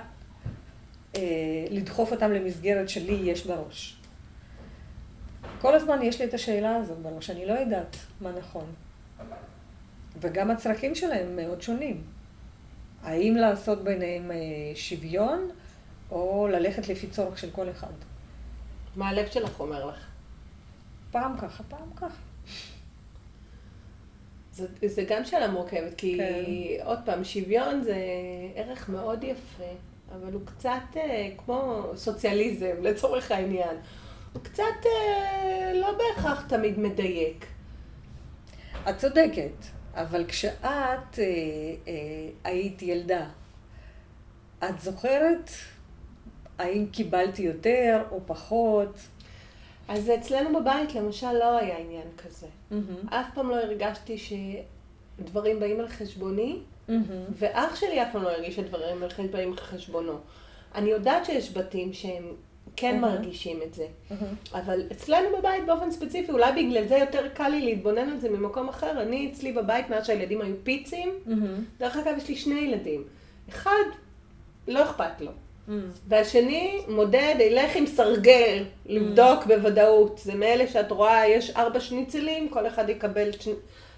[1.16, 1.22] אה,
[1.70, 4.03] לדחוף אותם למסגרת שלי יש בראש?
[5.64, 8.66] כל הזמן יש לי את השאלה הזאת בראש, אני לא יודעת מה נכון.
[10.20, 12.04] וגם הצרכים שלהם מאוד שונים.
[13.04, 14.38] האם לעשות ביניהם אה,
[14.76, 15.50] שוויון,
[16.12, 17.94] או ללכת לפי צורך של כל אחד.
[18.96, 20.08] מה הלב שלך אומר לך?
[21.12, 22.22] פעם ככה, פעם ככה.
[24.54, 26.86] זה, זה גם שאלה מורכבת, כי כן.
[26.86, 27.98] עוד פעם, שוויון זה
[28.56, 29.72] ערך מאוד יפה,
[30.16, 33.78] אבל הוא קצת אה, כמו סוציאליזם לצורך העניין.
[34.42, 37.46] קצת אה, לא בהכרח תמיד מדייק.
[38.90, 39.52] את צודקת,
[39.94, 41.24] אבל כשאת אה,
[41.88, 43.30] אה, היית ילדה,
[44.64, 45.50] את זוכרת
[46.58, 48.98] האם קיבלתי יותר או פחות?
[49.88, 52.48] אז אצלנו בבית למשל לא היה עניין כזה.
[52.72, 57.04] מהמם, אף פעם לא הרגשתי שדברים באים על חשבוני, מהמם,
[57.36, 60.20] ואח שלי אף פעם לא הרגיש שדברים באים על חשבונו.
[60.76, 62.34] אני יודעת שיש בתים שהם
[62.76, 63.16] כן אהה.
[63.16, 63.86] מרגישים את זה.
[64.12, 64.34] מהמם.
[64.54, 68.70] אבל אצלנו בבית באופן ספציפי, אולי בגלל זה יותר קל לי להתבונן על זה ממקום
[68.70, 69.02] אחר.
[69.02, 73.04] אני אצלי בבית, מאז שהילדים היו פיצים, מהמם, דרך אגב, יש לי שני ילדים.
[73.50, 73.84] אחד,
[74.68, 75.32] לא אכפת לו.
[75.68, 75.90] מהמם.
[76.08, 80.20] והשני, מודד, ילך עם סרגל, לבדוק בוודאות.
[80.24, 83.54] זה מאלה שאת רואה, יש ארבע שניצלים, כל אחד יקבל שני...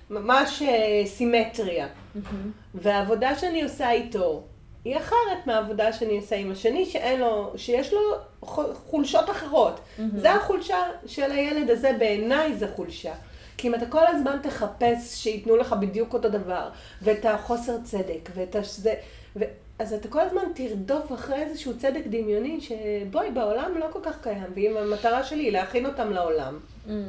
[0.10, 1.88] ממש אה, סימטריה.
[2.16, 2.52] מהמם.
[2.76, 4.44] והעבודה שאני עושה איתו
[4.86, 8.00] היא אחרת מהעבודה שאני עושה עם השני, שאין לו, שיש לו
[8.74, 9.80] חולשות אחרות.
[10.18, 13.14] זה החולשה של הילד הזה, בעיניי זה חולשה.
[13.58, 16.70] כי אם אתה כל הזמן תחפש שייתנו לך בדיוק אותו דבר,
[17.02, 18.94] ואת החוסר צדק, ואת זה,
[19.36, 19.44] ו...
[19.80, 24.46] אז אתה כל הזמן תרדוף אחרי איזשהו צדק דמיוני, שבואי, בעולם לא כל כך קיים,
[24.56, 26.60] ואם המטרה שלי היא להכין אותם לעולם.
[26.88, 27.04] מהמם.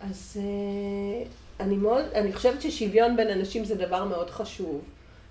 [0.00, 1.26] אז אה,
[1.60, 4.80] אני מאוד, אני חושבת ששוויון בין אנשים זה דבר מאוד חשוב.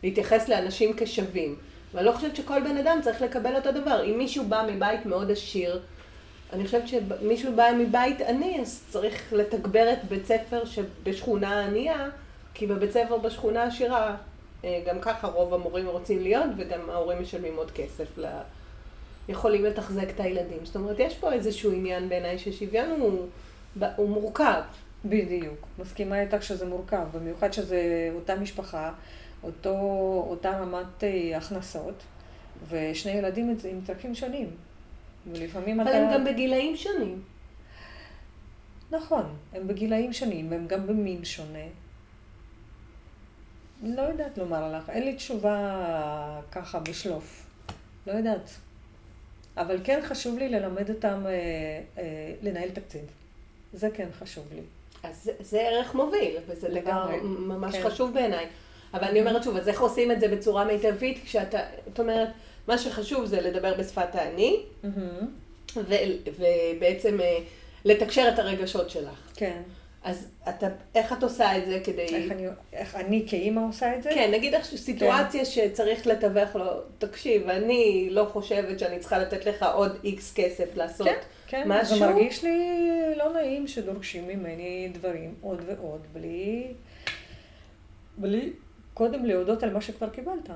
[0.03, 1.55] להתייחס לאנשים כשווים.
[1.93, 4.03] ואני לא חושבת שכל בן אדם צריך לקבל אותו דבר.
[4.05, 5.79] אם מישהו בא מבית מאוד עשיר,
[6.53, 12.09] אני חושבת שמישהו בא מבית עני, אז צריך לתגבר את בית ספר שבשכונה ענייה,
[12.53, 14.15] כי בבית ספר בשכונה עשירה,
[14.65, 18.25] אה, גם ככה רוב המורים רוצים להיות, וגם ההורים משלמים עוד כסף ל...
[19.29, 20.57] יכולים לתחזק את הילדים.
[20.63, 23.27] זאת אומרת, יש פה איזשהו עניין בעיניי ששוויון הוא,
[23.95, 24.61] הוא מורכב.
[25.05, 25.67] בדיוק.
[25.79, 28.91] מסכימה איתך שזה מורכב, במיוחד שזה אותה משפחה,
[29.47, 29.75] אותו,
[30.29, 32.03] אותה רמת אה, הכנסות,
[32.69, 34.49] ושני ילדים עם צרכים שונים.
[35.31, 35.97] ולפעמים אבל אתה...
[35.97, 37.21] הם גם בגילאים שונים.
[38.91, 41.65] נכון, הם בגילאים שונים, והם גם במין שונה.
[43.83, 47.45] לא יודעת לומר לך, אין לי תשובה ככה בשלוף.
[48.07, 48.49] לא יודעת.
[49.57, 51.31] אבל כן חשוב לי ללמד אותם אה,
[51.97, 53.01] אה, לנהל תקציב.
[53.73, 54.61] זה כן חשוב לי.
[55.03, 57.89] אז זה, זה ערך מוביל, וזה דבר לגמרי, ממש כן.
[57.89, 58.47] חשוב בעיניי.
[58.93, 62.29] אבל אני אומרת שוב, אז איך עושים את זה בצורה מיטבית כשאתה, זאת אומרת,
[62.67, 64.59] מה שחשוב זה לדבר בשפת האני.
[65.75, 65.93] ו-
[66.39, 67.37] ובעצם אה,
[67.85, 69.31] לתקשר את הרגשות שלך.
[69.35, 69.61] כן.
[70.03, 72.01] אז אתה, איך את עושה את זה כדי...
[72.01, 74.09] איך אני, איך אני כאימא עושה את זה?
[74.09, 76.65] כן, נגיד איך סיטואציה שצריך לתווך לו,
[76.97, 81.13] תקשיב, אני לא חושבת שאני צריכה לתת לך עוד איקס כסף לעשות כן,
[81.47, 81.63] כן.
[81.65, 81.97] משהו.
[81.97, 86.67] זה מרגיש לי לא נעים שדורשים ממני דברים עוד ועוד, בלי,
[88.17, 88.49] בלי
[88.97, 90.49] קודם להודות על מה שכבר קיבלת.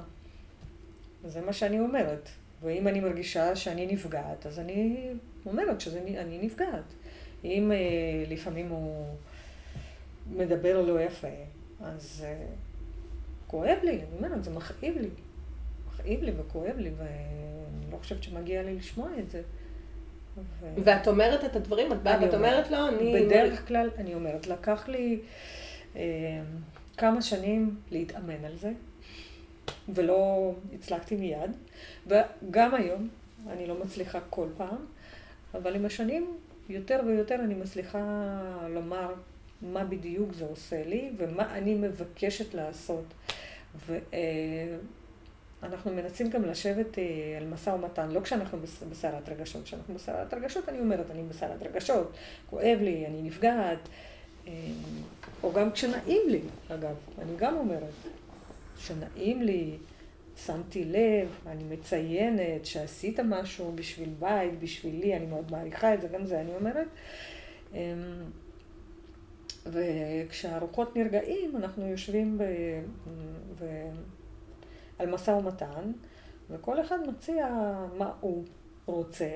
[1.24, 2.30] זה מה שאני אומרת.
[2.62, 5.10] ואם אני מרגישה שאני נפגעת, אז אני
[5.46, 6.94] אומרת שאני נפגעת.
[7.44, 7.78] אם אה,
[8.28, 9.06] לפעמים הוא
[10.32, 11.28] מדבר לא יפה,
[11.82, 12.46] אז אה,
[13.48, 15.10] כואב לי, אני אומרת, זה מכאיב לי.
[15.88, 19.42] מכאיב לי וכואב לי, ואני לא חושבת שמגיע לי לשמוע את זה.
[20.38, 20.66] ו...
[20.84, 23.26] ואת אומרת את הדברים, את באה ואת אומרת לו, אני...
[23.26, 25.20] בדרך כלל, אני אומרת, לקח לי
[25.96, 26.42] אה,
[27.02, 28.72] כמה שנים להתאמן על זה,
[29.90, 31.52] ולא הצלחתי מיד,
[32.08, 33.10] וגם היום,
[33.50, 34.86] אני לא מצליחה כל פעם,
[35.54, 36.38] אבל עם השנים,
[36.70, 38.00] יותר ויותר אני מצליחה
[38.70, 39.14] לומר
[39.62, 43.06] מה בדיוק זה עושה לי, ומה אני מבקשת לעשות.
[45.62, 47.04] ואנחנו מנסים גם לשבת אה,
[47.38, 51.64] על משא ומתן, לא כשאנחנו בס- בסערת רגשות, כשאנחנו בסערת רגשות, אני אומרת, אני בסערת
[51.64, 52.14] רגשות,
[52.50, 54.11] כואב לי, אני נפגעת, אה,
[55.44, 57.94] או גם כשנעים לי, אגב, אני גם אומרת,
[58.78, 59.78] שנעים לי,
[60.46, 66.26] שמתי לב, אני מציינת שעשית משהו בשביל בית, בשבילי, אני מאוד מעריכה את זה, גם
[66.26, 66.88] זה אני אומרת.
[67.74, 67.80] אמ,
[69.66, 72.44] וכשהרוחות נרגעים, אנחנו יושבים ב...
[73.60, 73.66] ו...
[75.00, 75.92] על משא ומתן,
[76.50, 77.48] וכל אחד מציע
[77.98, 78.44] מה הוא
[78.86, 79.30] רוצה,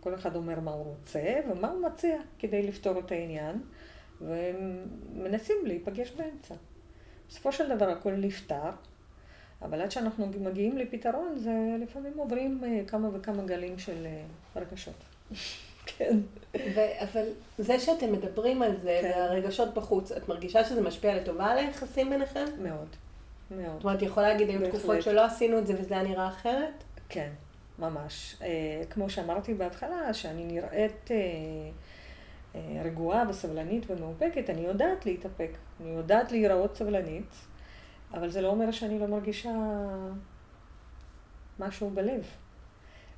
[0.00, 3.62] כל אחד אומר מה הוא רוצה ומה הוא מציע כדי לפתור את העניין,
[4.24, 6.54] ומנסים להיפגש באמצע.
[7.28, 8.70] בסופו של דבר הכל נפתר,
[9.62, 14.22] אבל עד שאנחנו מגיעים לפתרון, זה לפעמים עוברים אה, כמה וכמה גלים של אה,
[14.56, 14.94] רגשות.
[15.86, 16.16] כן.
[16.74, 17.24] ו- אבל
[17.58, 19.10] זה שאתם מדברים על זה, כן.
[19.14, 22.44] והרגשות בחוץ, את מרגישה שזה משפיע לטובה על היחסים ביניכם?
[22.58, 22.88] מאוד,
[23.50, 23.74] מאוד.
[23.74, 24.68] זאת אומרת, יכולה להגיד, היו.
[24.68, 26.84] תקופות שלא עשינו את זה וזה היה נראה אחרת?
[27.08, 27.30] כן,
[27.78, 28.36] ממש.
[28.42, 31.10] אה, כמו שאמרתי בהתחלה, שאני נראית
[32.84, 37.34] רגועה וסבלנית ומאופקת, אני יודעת להתאפק, אני יודעת להיראות סבלנית,
[38.14, 39.52] אבל זה לא אומר שאני לא מרגישה
[41.58, 42.24] משהו בלב.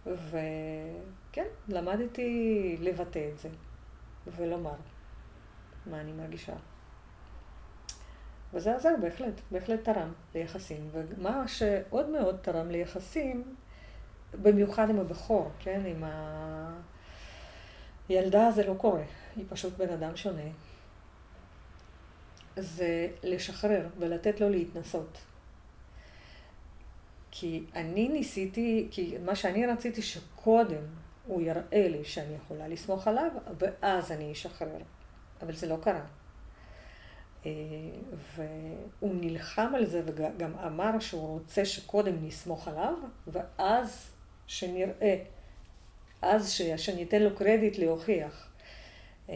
[0.06, 3.48] וכן, למדתי לבטא את זה
[4.26, 4.74] ולומר
[5.86, 6.52] מה אני מרגישה.
[8.54, 10.88] וזה עזר בהחלט, בהחלט תרם ליחסים.
[10.92, 13.54] ומה שעוד מאוד תרם ליחסים,
[14.42, 15.82] במיוחד עם הבכור, כן?
[15.86, 16.04] עם
[18.08, 19.02] הילדה זה לא קורה,
[19.36, 20.50] היא פשוט בן אדם שונה.
[22.56, 25.18] זה לשחרר ולתת לו להתנסות.
[27.30, 30.82] כי אני ניסיתי, כי מה שאני רציתי שקודם
[31.26, 34.78] הוא יראה לי שאני יכולה לסמוך עליו, ואז אני אשחרר.
[35.42, 36.04] אבל זה לא קרה.
[37.46, 37.50] אה,
[38.36, 42.94] והוא נלחם על זה וגם אמר שהוא רוצה שקודם נסמוך עליו,
[43.26, 44.10] ואז
[44.46, 45.22] שנראה,
[46.22, 48.45] אז שניתן לו קרדיט להוכיח.
[49.30, 49.34] אה,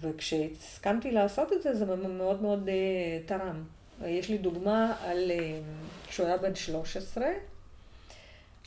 [0.00, 2.74] וכשהסכמתי לעשות את זה, זה מאוד מאוד אה,
[3.26, 3.64] תרם.
[4.06, 5.58] יש לי דוגמה על, אה,
[6.08, 7.26] כשהוא היה בן 13,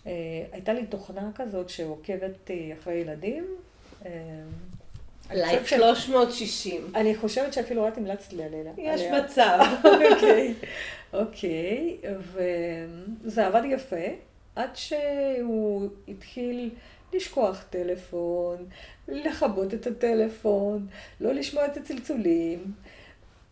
[0.07, 0.11] אה,
[0.51, 3.45] הייתה לי תוכנה כזאת שעוקבת אחרי ילדים.
[5.31, 6.91] Life 360.
[6.95, 8.61] אני חושבת שאפילו את המלצת לי עליה.
[8.77, 9.01] יש.
[9.01, 9.59] מצב.
[10.11, 10.53] אוקיי,
[11.13, 11.97] אוקיי,
[13.23, 14.05] וזה עבד יפה,
[14.55, 16.69] עד שהוא התחיל
[17.13, 18.65] לשכוח טלפון,
[19.11, 20.87] לכבות את הטלפון,
[21.19, 22.73] לא לשמוע את הצלצולים,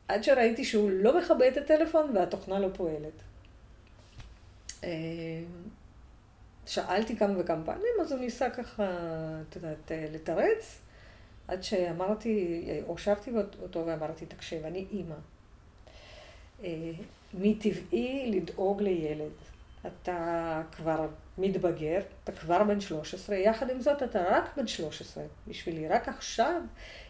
[0.07, 3.13] עד שראיתי שהוא לא מכבה את הטלפון והתוכנה לא פועלת.
[4.83, 4.89] אה,
[6.65, 8.83] שאלתי כמה וכמה פעמים, אז הוא ניסה ככה,
[9.49, 10.79] את יודעת, לתרץ,
[11.47, 15.15] עד שאמרתי, הושבתי אותו ואמרתי, תקשיב, אני אימא.
[16.63, 16.91] אה,
[17.33, 19.31] מטבעי לדאוג לילד.
[19.87, 25.87] אתה כבר מתבגר, אתה כבר בן 13, יחד עם זאת אתה רק בן 13 בשבילי.
[25.87, 26.61] רק עכשיו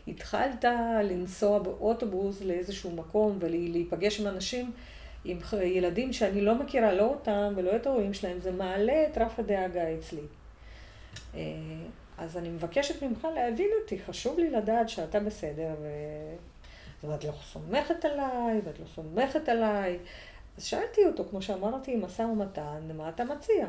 [0.07, 0.65] התחלת
[1.03, 4.71] לנסוע באוטובוס לאיזשהו מקום ולהיפגש עם אנשים,
[5.25, 9.39] עם ילדים שאני לא מכירה לא אותם ולא את ההורים שלהם, זה מעלה את רף
[9.39, 10.21] הדאגה אצלי.
[11.35, 11.41] אה,
[12.17, 15.87] אז אני מבקשת ממך להבין אותי, חשוב לי לדעת שאתה בסדר, ו...
[17.03, 19.99] ואת לא סומכת עליי, ואת לא סומכת עליי.
[20.59, 23.67] אז שאלתי אותו, כמו שאמרתי, משא ומתן, מה אתה מציע?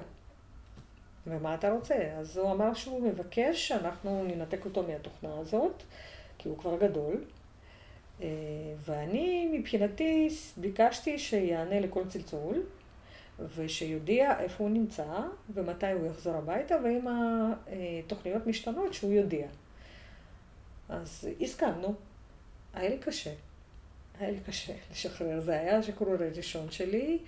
[1.26, 1.95] ומה אתה רוצה?
[1.95, 5.82] אז הוא אמר שהוא מבקש שאנחנו ננתק אותו מהתוכנה הזאת,
[6.38, 7.24] כי הוא כבר גדול.
[8.84, 12.62] ואני מבחינתי ביקשתי שיענה לכל צלצול,
[13.57, 15.20] ושיודיע איפה הוא נמצא
[15.55, 17.07] ומתי הוא יחזור הביתה, ואם
[18.05, 19.47] התוכניות משתנות, שהוא יודיע.
[20.88, 21.95] אז הסכמנו.
[22.74, 23.30] היה לי קשה.
[24.20, 25.40] היה לי קשה לשחרר.
[25.40, 27.18] זה היה השחרור הראשון שלי,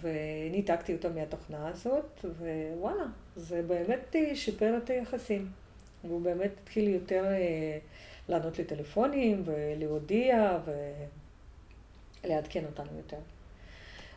[0.00, 3.04] וניתקתי אותו מהתוכנה הזאת, ווואלה,
[3.36, 5.48] זה באמת שיפר את היחסים.
[6.04, 7.78] והוא באמת התחיל יותר אה,
[8.28, 10.58] לענות לי טלפונים ולהודיע
[12.24, 13.18] ולעדכן אותנו יותר.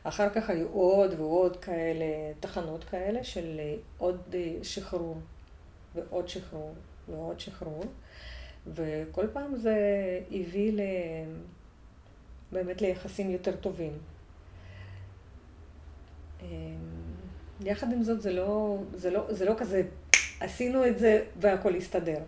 [0.03, 2.05] אחר כך היו עוד ועוד כאלה,
[2.39, 3.59] תחנות כאלה של
[3.97, 5.17] עוד אה, שחרור
[5.95, 6.73] ועוד שחרור
[7.09, 7.83] ועוד שחרור,
[8.67, 9.75] וכל פעם זה
[10.31, 10.79] הביא ל...
[12.51, 13.91] באמת ליחסים יותר טובים.
[16.41, 16.47] אמ,
[17.61, 19.83] יחד עם זאת, זה לא, זה לא, זה לא כזה,
[20.39, 22.19] עשינו את זה והכל הסתדר.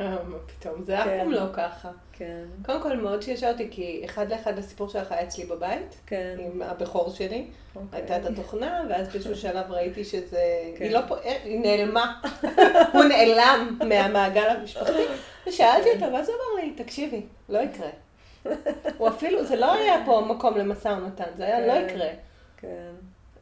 [0.00, 1.30] אה, מה פתאום, זה אף פעם כן.
[1.30, 1.90] לא ככה.
[2.12, 2.44] כן.
[2.64, 6.36] קודם כל מאוד שישר אותי, כי אחד לאחד הסיפור שלך היה אצלי בבית, כן.
[6.38, 7.46] עם הבכור שלי.
[7.76, 8.00] אוקיי.
[8.00, 10.42] הייתה את התוכנה, ואז באיזשהו שלב ראיתי שזה,
[10.78, 10.84] כן.
[10.84, 12.20] היא לא פה, אה, היא נעלמה.
[12.92, 15.02] הוא נעלם מהמעגל המשפחתי,
[15.46, 15.90] ושאלתי.
[15.90, 17.90] אותו, ואז הוא אמר לי, תקשיבי, לא יקרה.
[18.98, 21.86] הוא אפילו, זה לא היה פה מקום למשא ומתן, זה היה לא כן.
[21.88, 22.08] יקרה.
[22.56, 22.92] כן.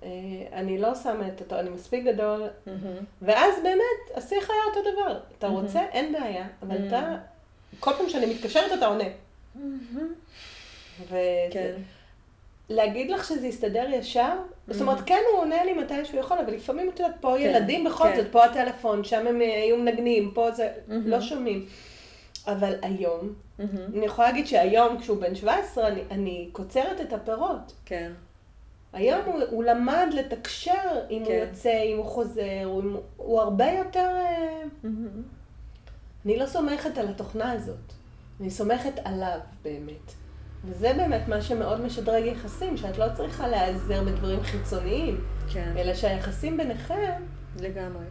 [0.02, 0.08] אה,
[0.52, 2.42] אני לא שמה את אותו, אני מספיק גדול,
[3.22, 5.20] ואז באמת, השיח היה אותו דבר.
[5.38, 7.16] אתה רוצה, אין בעיה, אבל אתה,
[7.80, 9.04] כל פעם שאני מתקשרת אתה עונה.
[11.50, 11.74] כן.
[12.68, 14.32] להגיד לך שזה יסתדר ישר?
[14.68, 17.42] זאת אומרת, כן, הוא עונה לי מתי שהוא יכול, אבל לפעמים, את יודעת, פה כן,
[17.42, 18.16] ילדים בכל כן.
[18.16, 21.66] זאת, פה הטלפון, שם הם היו מנגנים, פה זה, לא שומעים.
[22.46, 27.72] אבל היום, אני יכולה להגיד שהיום, כשהוא בן 17, אני קוצרת את הפירות.
[27.84, 28.12] כן.
[28.92, 31.32] היום הוא, הוא למד לתקשר אם כן.
[31.32, 32.82] הוא יוצא, אם הוא חוזר, הוא,
[33.16, 34.16] הוא הרבה יותר...
[34.84, 34.86] Mm-hmm.
[36.24, 37.92] אני לא סומכת על התוכנה הזאת,
[38.40, 40.12] אני סומכת עליו באמת.
[40.64, 45.20] וזה באמת מה שמאוד משדרג יחסים, שאת לא צריכה להיעזר בדברים חיצוניים,
[45.52, 45.72] כן.
[45.76, 47.22] אלא שהיחסים ביניכם...
[47.60, 48.04] לגמרי.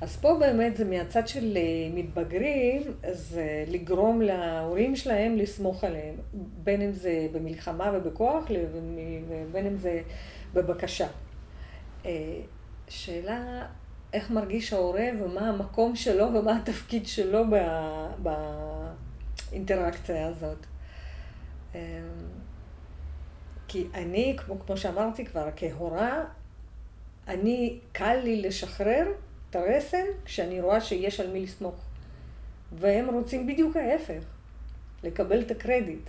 [0.00, 1.62] אז פה באמת זה מהצד של אה,
[1.94, 2.82] מתבגרים,
[3.12, 8.44] זה לגרום להורים שלהם לסמוך עליהם, בין אם זה במלחמה ובכוח,
[9.28, 10.02] ובין אם זה
[10.54, 11.06] בבקשה.
[12.06, 12.40] אה,
[12.88, 13.66] שאלה
[14.12, 17.44] איך מרגיש ההורה ומה המקום שלו ומה התפקיד שלו
[19.52, 20.66] באינטראקציה הזאת.
[21.74, 21.80] אה,
[23.68, 26.24] כי אני, כמו, כמו שאמרתי כבר, כהורה,
[27.28, 29.06] אני, קל לי לשחרר
[29.50, 31.74] את הרסן כשאני רואה שיש על מי לסמוך.
[32.72, 34.22] והם רוצים בדיוק ההפך,
[35.02, 36.08] לקבל את הקרדיט.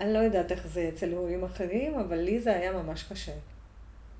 [0.00, 3.32] אני לא יודעת איך זה אצל הורים אחרים, אבל לי זה היה ממש קשה.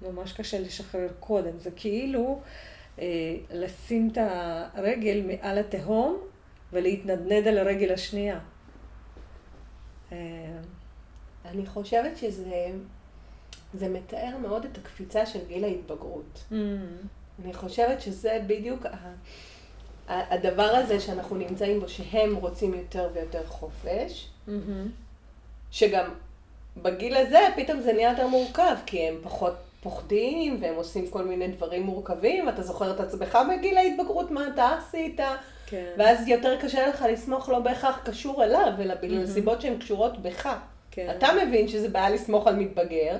[0.02, 1.58] ממש קשה לשחרר קודם.
[1.58, 2.40] זה כאילו
[2.98, 4.18] אה, לשים את
[4.74, 6.18] הרגל מעל התהום
[6.72, 8.38] ולהתנדנד על הרגל השנייה.
[10.12, 10.58] אה...
[11.44, 12.66] אני חושבת שזה
[13.74, 16.44] זה מתאר מאוד את הקפיצה של גיל ההתבגרות.
[16.50, 16.54] Mm.
[17.44, 18.86] אני חושבת שזה בדיוק
[20.08, 24.50] הדבר הזה שאנחנו נמצאים בו, שהם רוצים יותר ויותר חופש, mm-hmm.
[25.70, 26.10] שגם
[26.76, 31.48] בגיל הזה פתאום זה נהיה יותר מורכב, כי הם פחות פוחדים, והם עושים כל מיני
[31.48, 35.20] דברים מורכבים, אתה זוכר את עצמך בגיל ההתבגרות, מה אתה עשית,
[35.66, 35.90] כן.
[35.98, 39.62] ואז יותר קשה לך לסמוך לא בהכרח קשור אליו, אלא בנסיבות mm-hmm.
[39.62, 40.48] שהן קשורות בך.
[40.90, 41.14] כן.
[41.16, 43.16] אתה מבין שזה בעיה לסמוך על מתבגר,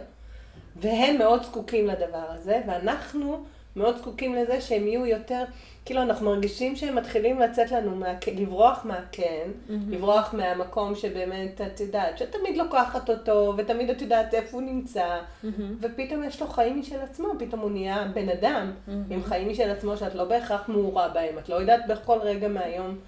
[0.76, 3.44] והם מאוד זקוקים לדבר הזה, ואנחנו
[3.76, 5.44] מאוד זקוקים לזה שהם יהיו יותר,
[5.84, 9.72] כאילו אנחנו מרגישים שהם מתחילים לצאת לנו, מה, לברוח מהכן, mm-hmm.
[9.88, 15.46] לברוח מהמקום שבאמת את יודעת, שתמיד לוקחת אותו, ותמיד את יודעת איפה הוא נמצא, mm-hmm.
[15.80, 18.92] ופתאום יש לו חיים משל עצמו, פתאום הוא נהיה בן אדם mm-hmm.
[19.10, 22.98] עם חיים משל עצמו שאת לא בהכרח מעורה בהם, את לא יודעת בכל רגע מהיום,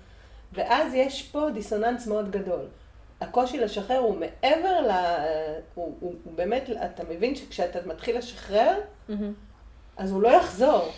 [0.53, 2.65] ואז יש פה דיסוננס מאוד גדול.
[3.21, 4.91] הקושי לשחרר הוא מעבר ל...
[5.75, 8.75] הוא, הוא, הוא באמת, אתה מבין שכשאתה מתחיל לשחרר,
[9.11, 9.13] mm-hmm.
[10.01, 10.89] אז הוא לא יחזור.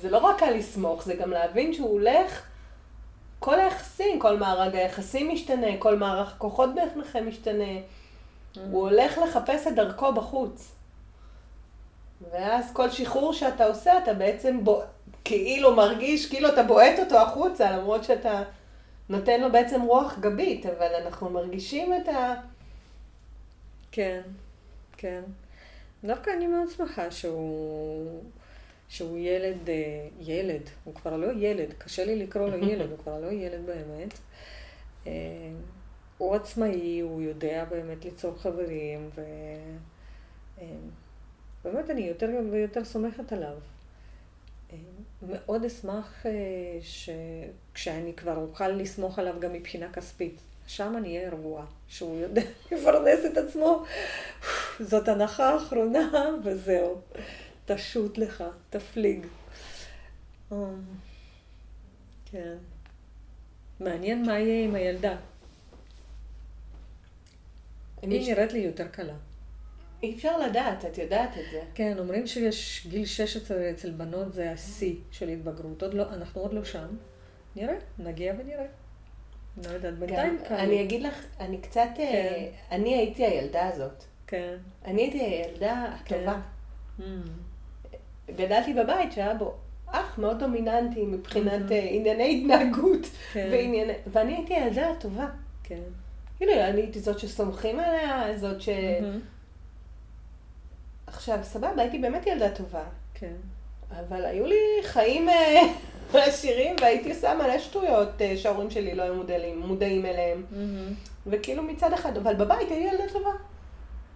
[0.00, 2.42] זה לא רק על לסמוך, זה גם להבין שהוא הולך,
[3.38, 7.64] כל היחסים, כל מארג היחסים משתנה, כל מערך הכוחות ביניכם משתנה.
[7.64, 8.58] Mm-hmm.
[8.70, 10.74] הוא הולך לחפש את דרכו בחוץ.
[12.32, 14.82] ואז כל שחרור שאתה עושה, אתה בעצם בו,
[15.24, 18.42] כאילו מרגיש, כאילו אתה בועט אותו החוצה, למרות שאתה
[19.08, 22.34] נותן לו בעצם רוח גבית, אבל אנחנו מרגישים את ה...
[23.92, 24.20] כן,
[24.96, 25.22] כן.
[26.04, 28.22] דווקא אני מאוד שמחה שהוא,
[28.88, 33.20] שהוא ילד, אה, ילד, הוא כבר לא ילד, קשה לי לקרוא לו ילד, הוא כבר
[33.20, 34.18] לא ילד באמת.
[35.06, 35.12] אה,
[36.18, 39.10] הוא עצמאי, הוא יודע באמת ליצור חברים,
[41.64, 43.54] ובאמת אה, אני יותר ויותר סומכת עליו.
[45.28, 46.24] מאוד אשמח
[46.80, 52.42] שכשאני כבר אוכל לסמוך עליו גם מבחינה כספית, שם אני אהיה רגועה, שהוא יודע
[52.72, 53.84] לפרנס את עצמו.
[54.80, 56.10] זאת הנחה אחרונה,
[56.44, 57.00] וזהו.
[57.66, 59.26] תשוט לך, תפליג.
[60.52, 60.56] אה,
[62.24, 62.56] כן.
[63.80, 65.16] מעניין מה יהיה עם הילדה.
[68.02, 69.14] היא נראית לי יותר קלה.
[70.02, 71.62] אי אפשר לדעת, את יודעת את זה.
[71.74, 75.82] כן, אומרים שיש גיל 16 אצל בנות זה השיא של התבגרות.
[75.82, 76.96] עוד לא, אנחנו עוד לא שם.
[77.56, 78.66] נראה, נגיע ונראה.
[79.64, 80.54] לא יודעת, בינתיים קל.
[80.54, 82.44] אני אגיד לך, אני קצת, אה, כן.
[82.70, 84.04] אני הייתי הילדה הזאת.
[84.32, 84.56] כן.
[84.84, 86.40] אני הייתי הילדה הטובה.
[86.98, 87.02] Mm.
[88.36, 89.54] גדלתי בבית שהיה בו
[89.86, 91.72] אח מאוד דומיננטי מבחינת.
[91.72, 93.50] אה, ענייני התנהגות, כן.
[94.06, 95.26] ואני הייתי הילדה הטובה.
[95.62, 95.80] כן.
[96.36, 98.68] כאילו, אני הייתי זאת שסומכים עליה, זאת ש...
[101.06, 103.34] עכשיו, סבבה, הייתי באמת ילדה טובה, כן.
[103.90, 105.62] אבל היו לי חיים אה,
[106.26, 110.44] עשירים, והייתי עושה מלא שטויות אה, שההורים שלי לא היו מודעים, מודעים אליהם.
[111.26, 113.30] וכאילו מצד אחד, אבל בבית הייתי ילדה טובה.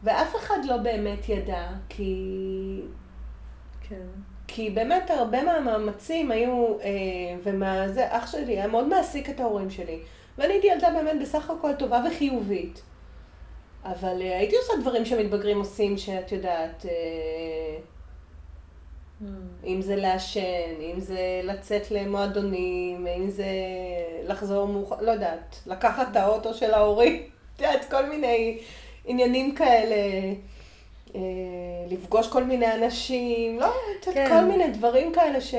[0.03, 2.81] ואף אחד לא באמת ידע, כי...
[3.89, 4.07] כן.
[4.49, 6.91] כי באמת הרבה מהמאמצים היו, אה,
[7.43, 9.99] ומה זה, אח שלי היה מאוד מעסיק את ההורים שלי.
[10.39, 12.83] ואני הייתי ילדה באמת בסך הכל טובה וחיובית.
[13.85, 17.79] אבל אה, הייתי עושה דברים שמתבגרים עושים, שאת יודעת, אה,
[19.21, 19.49] מהמם.
[19.67, 23.47] אם זה לעשן, אם זה לצאת למועדונים, אם זה
[24.25, 27.23] לחזור מאוחר, לא יודעת, לקחת את האוטו של ההורים,
[27.57, 28.59] את יודעת, כל מיני
[29.07, 29.97] עניינים כאלה,
[31.15, 31.21] אה,
[31.91, 34.29] לפגוש כל מיני אנשים, לא, כן.
[34.29, 35.55] כל מיני דברים כאלה ש,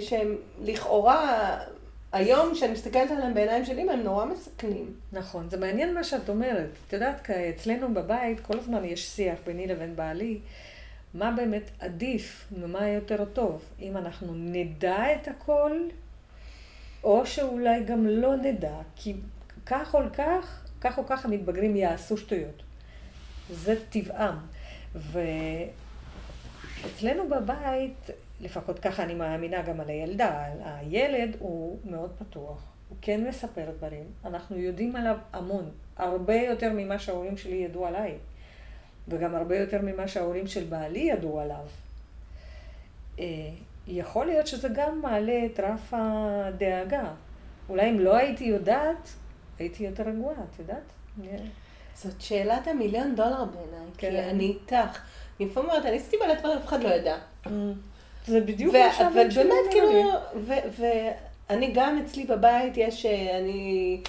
[0.00, 1.58] שהם לכאורה,
[2.12, 4.92] היום, כשאני מסתכלת עליהם בעיניים של אמא, הם נורא מסכנים.
[5.12, 6.70] נכון, זה מעניין מה שאת אומרת.
[6.86, 10.38] את יודעת, אצלנו בבית כל הזמן יש שיח ביני לבין בעלי,
[11.14, 13.62] מה באמת עדיף ומה יותר טוב.
[13.80, 15.72] אם אנחנו נדע את הכל,
[17.04, 19.14] או שאולי גם לא נדע, כי
[19.66, 22.62] כך או כך, כך או כך המתבגרים יעשו שטויות.
[23.50, 24.36] זה טבעם.
[26.84, 32.62] ואצלנו בבית, לפחות ככה אני מאמינה גם על הילדה, הילד הוא מאוד פתוח.
[32.88, 34.04] הוא כן מספר דברים.
[34.24, 38.14] אנחנו יודעים עליו המון, הרבה יותר ממה שההורים שלי ידעו עליי,
[39.08, 41.66] וגם הרבה יותר ממה שההורים של בעלי ידעו עליו.
[43.18, 43.24] אה,
[43.86, 47.10] יכול להיות שזה גם מעלה את רף הדאגה.
[47.68, 49.08] אולי אם לא הייתי יודעת,
[49.58, 50.92] הייתי יותר רגועה, את יודעת?
[52.02, 54.10] זאת שאלת המיליון דולר בעיניי, כן.
[54.10, 54.98] כי אני איתך.
[55.40, 57.16] אני לפעמים אומרת, אני עשיתי מלא דברים, אף אחד לא ידע.
[58.26, 60.10] זה בדיוק מה שהבן אבל באמת, כאילו.
[60.78, 64.00] ואני גם אצלי בבית יש, אה, אני...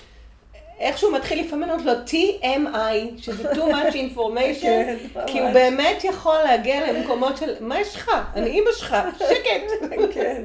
[0.79, 4.95] איכשהו מתחיל לפעמים לענות לו TMI, שזה too much information, כן,
[5.27, 5.51] כי הוא.
[5.51, 8.11] באמת יכול להגיע למקומות של, מה יש לך?
[8.35, 9.89] אני אימא שלך, שקט.
[10.13, 10.43] כן,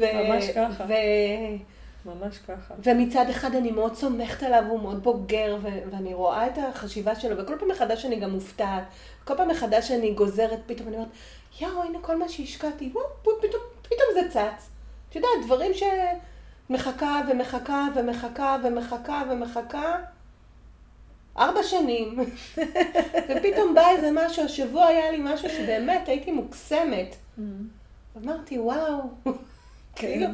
[0.00, 0.84] ממש ככה.
[2.04, 2.74] ממש ככה.
[2.82, 7.38] ומצד אחד אני מאוד סומכת עליו, הוא מאוד בוגר, ו- ואני רואה את החשיבה שלו,
[7.38, 8.84] וכל פעם מחדש אני גם מופתעת.
[9.24, 11.10] כל פעם מחדש אני גוזרת, פתאום אני אומרת,
[11.60, 14.68] יואו, הנה כל מה שהשקעתי, וואו, פתאום, פתאום זה צץ.
[15.10, 15.72] את יודעת, דברים
[16.68, 19.96] שמחכה ומחכה ומחכה ומחכה ומחכה.
[21.38, 22.18] ארבע שנים,
[23.28, 27.16] ופתאום בא איזה משהו, השבוע היה לי משהו שבאמת הייתי מוקסמת.
[28.16, 29.00] אמרתי, וואו,
[29.96, 30.26] כאילו,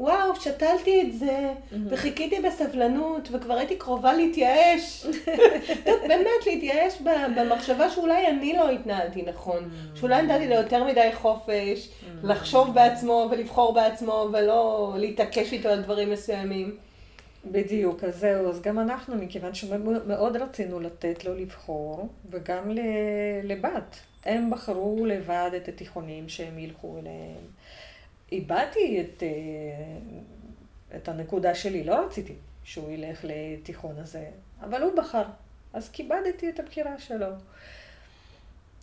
[0.00, 1.52] וואו, שתלתי את זה,
[1.88, 5.06] וחיכיתי בסבלנות, וכבר הייתי קרובה להתייאש.
[6.08, 7.02] באמת, להתייאש
[7.36, 11.88] במחשבה שאולי אני לא התנהלתי נכון, שאולי נתתי לו יותר מדי חופש,
[12.22, 16.76] לחשוב בעצמו ולבחור בעצמו, ולא להתעקש איתו על דברים מסוימים.
[17.50, 22.70] בדיוק, אז זהו, אז גם אנחנו, מכיוון שמאוד רצינו לתת לו לבחור, וגם
[23.42, 23.96] לבת.
[24.24, 27.46] הם בחרו לבד את התיכונים שהם ילכו אליהם.
[28.32, 29.28] איבדתי את, אה,
[30.96, 34.26] את הנקודה שלי, לא רציתי שהוא ילך לתיכון הזה,
[34.60, 35.24] אבל הוא בחר,
[35.72, 37.26] אז כיבדתי את הבחירה שלו.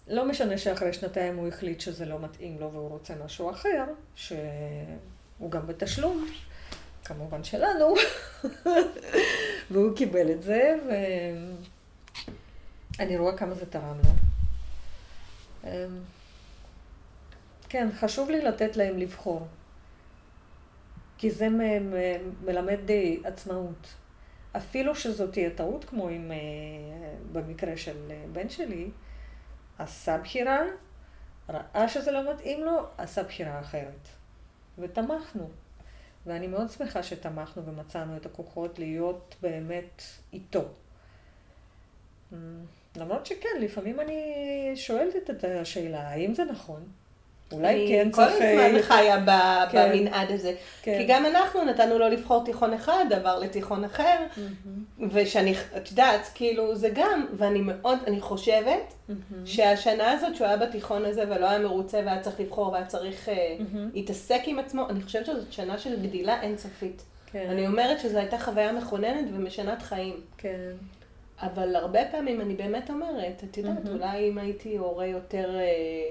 [0.08, 3.84] לא משנה שאחרי שנתיים הוא החליט שזה לא מתאים לו והוא רוצה משהו אחר,
[4.16, 6.28] שהוא גם בתשלום,
[7.06, 7.94] כמובן שלנו,
[9.72, 10.76] והוא קיבל את זה,
[12.98, 14.12] ואני רואה כמה זה תרם לו.
[17.72, 19.48] כן, חשוב לי לתת להם לבחור,
[21.18, 23.88] כי זה מ- מ- מלמד אה, עצמאות.
[24.58, 26.38] אפילו שזאת תהיה טעות, כמו עם, אה,
[27.32, 28.90] במקרה של אה, בן שלי,
[29.78, 30.60] עשה בחירה,
[31.50, 34.08] ראה שזה לא מתאים לו, עשה בחירה אחרת.
[34.78, 35.50] ותמכנו.
[36.26, 40.04] ואני מאוד שמחה שתמכנו ומצאנו את הכוחות להיות באמת
[40.34, 40.64] איתו.
[42.34, 42.66] אמ,
[42.96, 46.92] למרות שכן, לפעמים אני שואלת את השאלה, האם זה נכון?
[47.52, 48.36] אולי כן אני כל צריך...
[48.42, 49.92] הזמן אה, חיה ב- כן.
[49.94, 50.54] במנעד הזה.
[50.82, 50.98] כן.
[50.98, 54.18] כי גם אנחנו נתנו לו לבחור תיכון אחד, עבר לתיכון אחר,
[55.12, 58.94] ושאני, את יודעת, כאילו, זה גם, ואני מאוד, אני חושבת
[59.46, 63.56] שהשנה הזאת שהוא היה בתיכון הזה ולא היה מרוצה והיה צריך לבחור והיה צריך אה,
[63.94, 67.02] להתעסק עם עצמו, אני חושבת שזאת שנה של גדילה אינסופית.
[67.32, 67.48] כן.
[67.50, 70.22] אני אומרת שזו הייתה חוויה מכוננת ומשנת חיים.
[70.38, 70.72] כן.
[71.42, 74.02] אבל הרבה פעמים אני באמת אומרת, את יודעת, מהמם.
[74.02, 75.56] אולי אם הייתי הורה יותר...
[75.56, 76.10] אה, אה,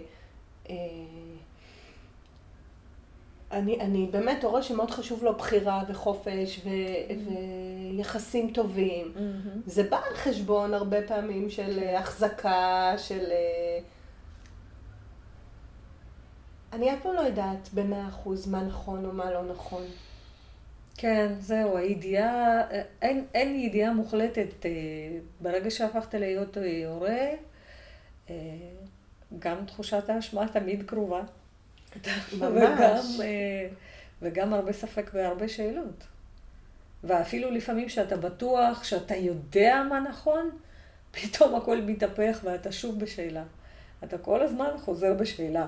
[3.52, 6.68] אני, אני באמת הורה שמאוד חשוב לו בחירה וחופש ו,
[7.96, 9.12] ויחסים טובים.
[9.14, 9.60] מהמם.
[9.66, 13.24] זה בא על חשבון הרבה פעמים של אה, החזקה, של...
[13.30, 13.78] אה,
[16.72, 19.82] אני אף פעם לא יודעת במאה אחוז מה נכון או מה לא נכון.
[20.96, 22.62] כן, זהו, הידיעה,
[23.02, 24.66] אין, אין ידיעה מוחלטת.
[24.66, 24.70] אה,
[25.40, 27.28] ברגע שהפכת להיות אה, הורה,
[28.30, 28.34] אה,
[29.38, 31.22] גם תחושת האשמה תמיד קרובה.
[32.38, 33.68] וגם, אה,
[34.22, 36.04] וגם הרבה ספק והרבה שאלות.
[37.04, 40.50] ואפילו לפעמים שאתה בטוח, שאתה יודע מה נכון,
[41.10, 43.42] פתאום הכל מתהפך ואתה שוב בשאלה.
[44.04, 45.66] אתה כל הזמן חוזר בשאלה.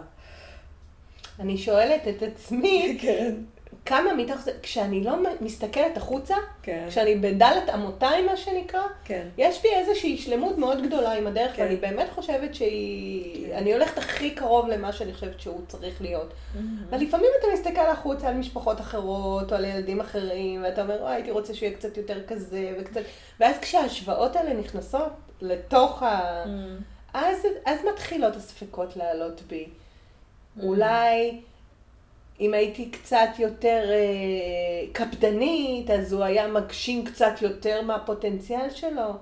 [1.41, 3.35] אני שואלת את עצמי, כן,
[3.87, 9.29] כמה מתוך זה, כשאני לא מסתכלת החוצה, כן, כשאני בדלת אמותיי, מה שנקרא, כן.
[9.39, 11.63] יש בי איזושהי שלמות מאוד גדולה עם הדרך, כן.
[11.63, 13.47] ואני באמת חושבת שהיא...
[13.47, 13.57] כן.
[13.57, 16.35] אני הולכת הכי קרוב למה שאני חושבת שהוא צריך להיות.
[16.91, 21.31] ולפעמים אתה מסתכל החוצה על משפחות אחרות, או על ילדים אחרים, ואתה אומר, וואי, הייתי
[21.31, 23.01] רוצה שהוא יהיה קצת יותר כזה, וקצת...
[23.41, 26.45] ואז כשההשוואות האלה נכנסות לתוך ה...
[27.15, 29.69] אז, אז מתחילות הספקות לעלות בי.
[30.63, 31.41] אולי
[32.41, 39.17] אם הייתי קצת יותר אה, קפדנית, אז הוא היה מגשים קצת יותר מהפוטנציאל שלו.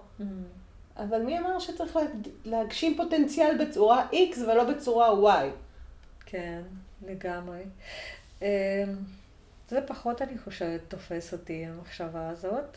[0.97, 5.47] אבל מי אמר שצריך להג- להגשים פוטנציאל בצורה X ולא בצורה Y?
[6.27, 6.63] כן,
[7.07, 7.63] לגמרי.
[8.43, 8.47] אמ,
[9.69, 12.77] זה פחות, אני חושבת, תופס אותי, המחשבה הזאת.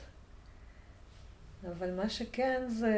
[1.72, 2.96] אבל מה שכן זה...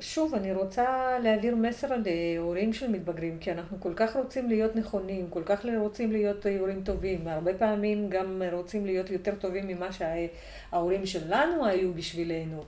[0.00, 5.30] שוב, אני רוצה להעביר מסר להורים של מתבגרים, כי אנחנו כל כך רוצים להיות נכונים,
[5.30, 11.06] כל כך רוצים להיות הורים טובים, והרבה פעמים גם רוצים להיות יותר טובים ממה שההורים
[11.06, 12.64] שלנו היו בשבילנו,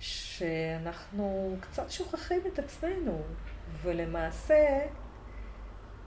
[0.00, 3.22] שאנחנו קצת שוכחים את עצמנו,
[3.82, 4.80] ולמעשה,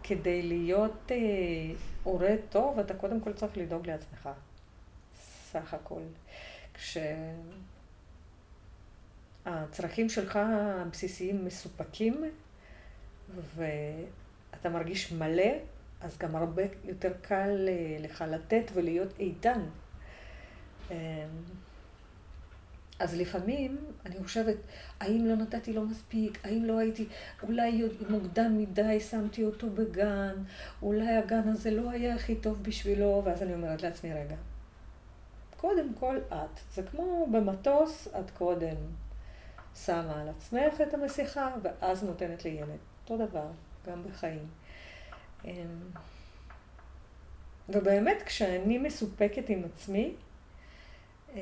[0.03, 1.17] כדי להיות אה,
[2.03, 4.29] הורה טוב, אתה קודם כל צריך לדאוג לעצמך,
[5.51, 6.01] סך הכל.
[6.73, 6.97] כש...
[9.47, 12.23] הצרכים שלך הבסיסיים מסופקים
[13.55, 15.51] ואתה מרגיש מלא,
[16.01, 19.61] אז גם הרבה יותר קל אה, לך לתת ולהיות איתן.
[20.91, 20.95] אמ,
[22.99, 24.55] אז לפעמים אני חושבת,
[24.99, 27.07] האם לא נתתי לו מספיק, האם לא הייתי,
[27.43, 30.33] אולי מוקדם מדי שמתי אותו בגן,
[30.81, 34.35] אולי הגן הזה לא היה הכי טוב בשבילו, ואז אני אומרת לעצמי, רגע,
[35.57, 36.59] קודם כל את.
[36.73, 38.75] זה כמו במטוס, את קודם
[39.85, 42.77] שמה על עצמך את המסכה, ואז נותנת לילד.
[43.03, 43.47] אותו דבר,
[43.87, 44.47] גם בחיים.
[45.45, 45.51] אמ,
[47.69, 50.13] ובאמת, כשאני מסופקת עם עצמי,
[51.35, 51.41] אה,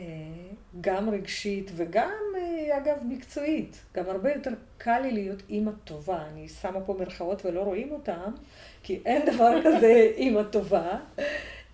[0.82, 6.26] גם רגשית וגם, אה, אגב, מקצועית, גם הרבה יותר קל לי להיות אימא טובה.
[6.34, 8.32] אני שמה פה מרכאות ולא רואים אותם,
[8.84, 10.98] כי אין דבר כזה אימא טובה.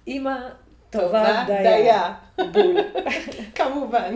[0.08, 0.50] אימא
[0.90, 2.16] טובה דייה.
[2.38, 2.78] בול.
[3.56, 4.16] כמובן.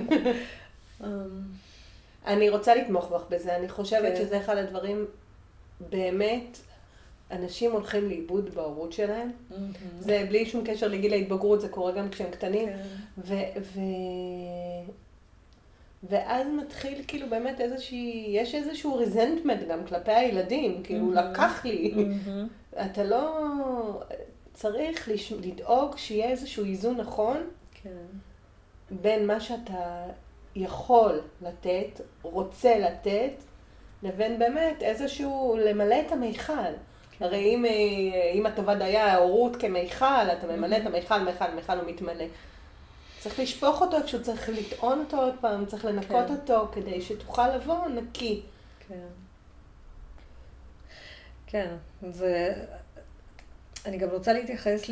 [2.28, 4.16] אני רוצה לתמוך בך בזה, אני חושבת כן.
[4.16, 5.06] שזה אחד הדברים,
[5.90, 6.58] באמת,
[7.32, 9.32] אנשים הולכים לאיבוד בהורות שלהם.
[10.00, 12.70] זה בלי שום קשר לגיל ההתבגרות, זה קורה גם כשהם קטנים.
[12.70, 12.82] כן.
[13.18, 13.36] ו...
[13.62, 13.80] ו...
[16.10, 21.32] ואז מתחיל כאילו באמת איזושהי, יש איזשהו ריזנטמנט גם כלפי הילדים, כאילו מהמם.
[21.32, 21.94] לקח לי.
[21.96, 22.48] מהמם.
[22.86, 23.50] אתה לא...
[24.54, 25.32] צריך לש...
[25.32, 27.38] לדאוג שיהיה איזשהו איזון נכון
[27.84, 27.90] כן.
[28.92, 30.06] בין מה שאתה
[30.56, 33.44] יכול לתת, רוצה לתת,
[34.04, 36.54] לבין באמת איזשהו למלא את המיכל.
[37.20, 37.26] כן.
[37.26, 37.72] הרי אם, אה,
[38.34, 42.26] אם הטובה דייה ההורות כמיכל, אתה ממלא את המיכל, מיכל, מיכל הוא מתמלא.
[43.20, 46.34] צריך לשפוך אותו איפשהו, צריך לטעון אותו עוד פעם, צריך לנקות כן.
[46.34, 48.42] אותו כדי שתוכל לבוא נקי.
[48.88, 49.08] כן.
[51.48, 51.76] כן,
[52.10, 52.54] זה...
[53.86, 54.90] אני גם רוצה להתייחס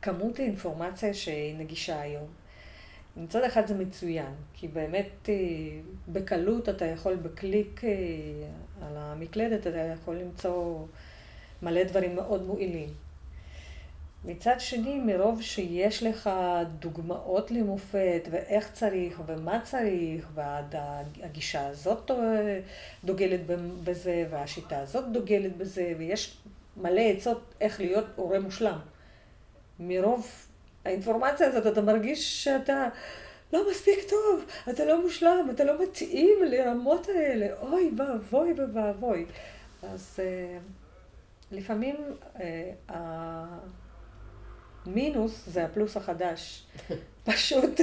[0.00, 2.26] לכמות האינפורמציה שהיא נגישה היום.
[3.16, 5.34] מצד אחד זה מצוין, כי באמת אה,
[6.08, 7.90] בקלות אתה יכול בקליק אה,
[8.86, 10.86] על המקלדת, אתה יכול למצוא
[11.62, 12.88] מלא דברים מאוד מועילים.
[14.24, 16.30] מצד שני, מרוב שיש לך
[16.78, 22.10] דוגמאות למופת, ואיך צריך, ומה צריך, והגישה הזאת
[23.04, 23.40] דוגלת
[23.84, 26.36] בזה, והשיטה הזאת דוגלת בזה, ויש
[26.76, 28.78] מלא עצות איך להיות הורה מושלם.
[29.80, 30.45] מרוב
[30.86, 32.88] האינפורמציה הזאת אתה מרגיש שאתה
[33.52, 39.26] לא מספיק טוב, אתה לא מושלם, אתה לא מתאים לרמות האלה, אוי ואבוי ואבוי.
[39.82, 40.22] אז uh,
[41.52, 41.96] לפעמים
[42.36, 42.40] uh,
[44.86, 46.66] המינוס זה הפלוס החדש.
[47.24, 47.82] פשוט uh,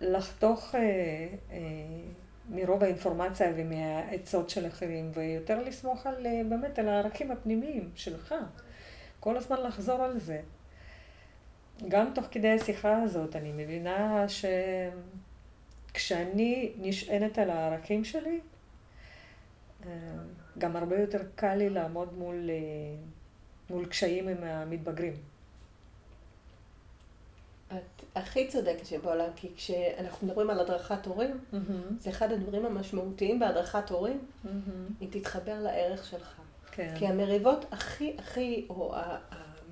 [0.00, 0.76] לחתוך uh,
[1.50, 1.54] uh,
[2.48, 8.34] מרוב האינפורמציה ומהעצות של אחרים, ויותר לסמוך על, uh, באמת על הערכים הפנימיים שלך.
[9.20, 10.40] כל הזמן לחזור על זה.
[11.88, 14.26] גם תוך כדי השיחה הזאת, אני מבינה
[15.92, 18.40] שכשאני נשענת על הערכים שלי,
[19.86, 19.90] אה,
[20.58, 22.54] גם הרבה יותר קל לי לעמוד מול, אה,
[23.70, 25.14] מול קשיים עם המתבגרים.
[27.68, 31.56] את הכי צודקת שבעולם, כי כשאנחנו מדברים על הדרכת הורים, mm-hmm.
[31.98, 34.48] זה אחד הדברים המשמעותיים בהדרכת הורים, mm-hmm.
[35.00, 36.40] היא תתחבר לערך שלך.
[36.70, 36.94] כן.
[36.98, 38.94] כי המריבות הכי הכי, או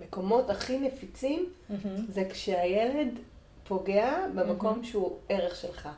[0.03, 1.75] המקומות הכי נפיצים, mm-hmm.
[2.09, 3.19] זה כשהילד
[3.65, 4.87] פוגע במקום mm-hmm.
[4.87, 5.89] שהוא ערך שלך.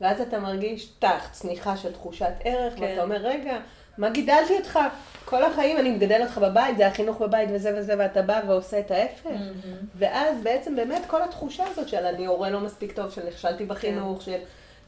[0.00, 2.82] ואז אתה מרגיש טח, צניחה של תחושת ערך, כן.
[2.82, 3.58] ואתה אומר, רגע,
[3.98, 4.78] מה גידלתי אותך?
[5.24, 8.90] כל החיים אני מגדל אותך בבית, זה החינוך בבית וזה וזה, ואתה בא ועושה את
[8.90, 9.26] ההפך.
[9.26, 9.84] Mm-hmm.
[9.94, 14.18] ואז בעצם באמת כל התחושה הזאת של אני הורה לא מספיק טוב, של נכשלתי בחינוך,
[14.18, 14.24] כן.
[14.24, 14.38] של...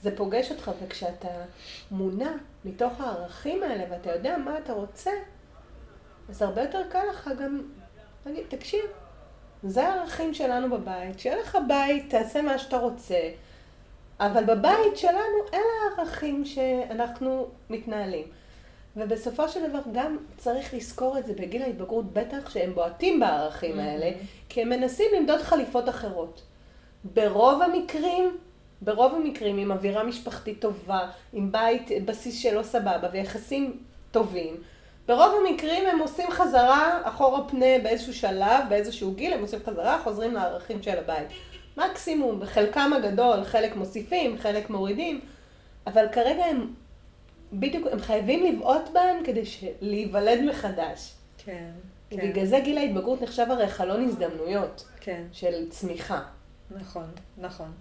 [0.03, 1.29] זה פוגש אותך, וכשאתה
[1.91, 2.31] מונע
[2.65, 5.11] מתוך הערכים האלה, ואתה יודע מה אתה רוצה,
[6.29, 7.61] אז הרבה יותר קל לך גם
[8.27, 8.85] להגיד, תקשיב,
[9.63, 13.21] זה הערכים שלנו בבית, שיהיה לך בית, תעשה מה שאתה רוצה,
[14.21, 15.63] אבל בבית שלנו אלה
[15.97, 18.27] הערכים שאנחנו מתנהלים.
[18.97, 24.11] ובסופו של דבר גם צריך לזכור את זה בגיל ההתבגרות, בטח שהם בועטים בערכים האלה,
[24.49, 26.43] כי הם מנסים למדוד חליפות אחרות.
[27.05, 28.37] ברוב המקרים,
[28.83, 33.79] ברוב המקרים עם אווירה משפחתית טובה, עם בית, בסיס שלו סבבה ויחסים
[34.11, 34.57] טובים,
[35.07, 40.35] ברוב המקרים הם עושים חזרה אחורה פנה באיזשהו שלב, באיזשהו גיל, הם עושים חזרה, חוזרים
[40.35, 41.29] לערכים של הבית.
[41.77, 45.21] מקסימום, בחלקם הגדול, חלק מוסיפים, חלק מורידים,
[45.87, 46.75] אבל כרגע הם
[47.53, 49.43] בדיוק, הם חייבים לבעוט בהם כדי
[49.81, 51.13] להיוולד מחדש.
[51.39, 51.71] כן,
[52.11, 52.17] כן.
[52.23, 54.85] ובגלל זה גיל ההתבגרות נחשב הרי חלון הזדמנויות.
[55.01, 55.23] כן.
[55.33, 56.23] של צמיחה.
[56.71, 57.07] נכון,
[57.39, 57.73] נכון.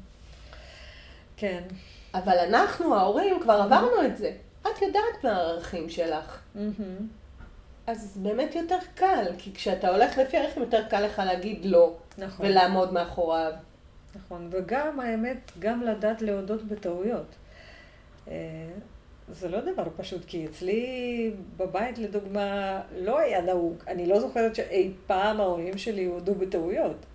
[1.38, 1.62] כן.
[2.14, 4.32] אבל אנחנו, ההורים, כבר עברנו את זה.
[4.68, 6.42] את יודעת מה הערכים שלך.
[6.56, 7.04] Mm-hmm.
[7.88, 12.46] אז באמת יותר קל, כי כשאתה הולך לפי ערכים יותר קל לך להגיד לא, נכון.
[12.46, 13.54] ולעמוד מאחוריו.
[14.16, 17.36] נכון, וגם האמת, גם לדעת להודות בטעויות.
[18.28, 18.34] אה,
[19.30, 23.76] זה לא דבר פשוט, כי אצלי בבית, לדוגמה, לא היה נהוג.
[23.88, 27.06] אני לא זוכרת שאי פעם ההורים שלי הודו בטעויות.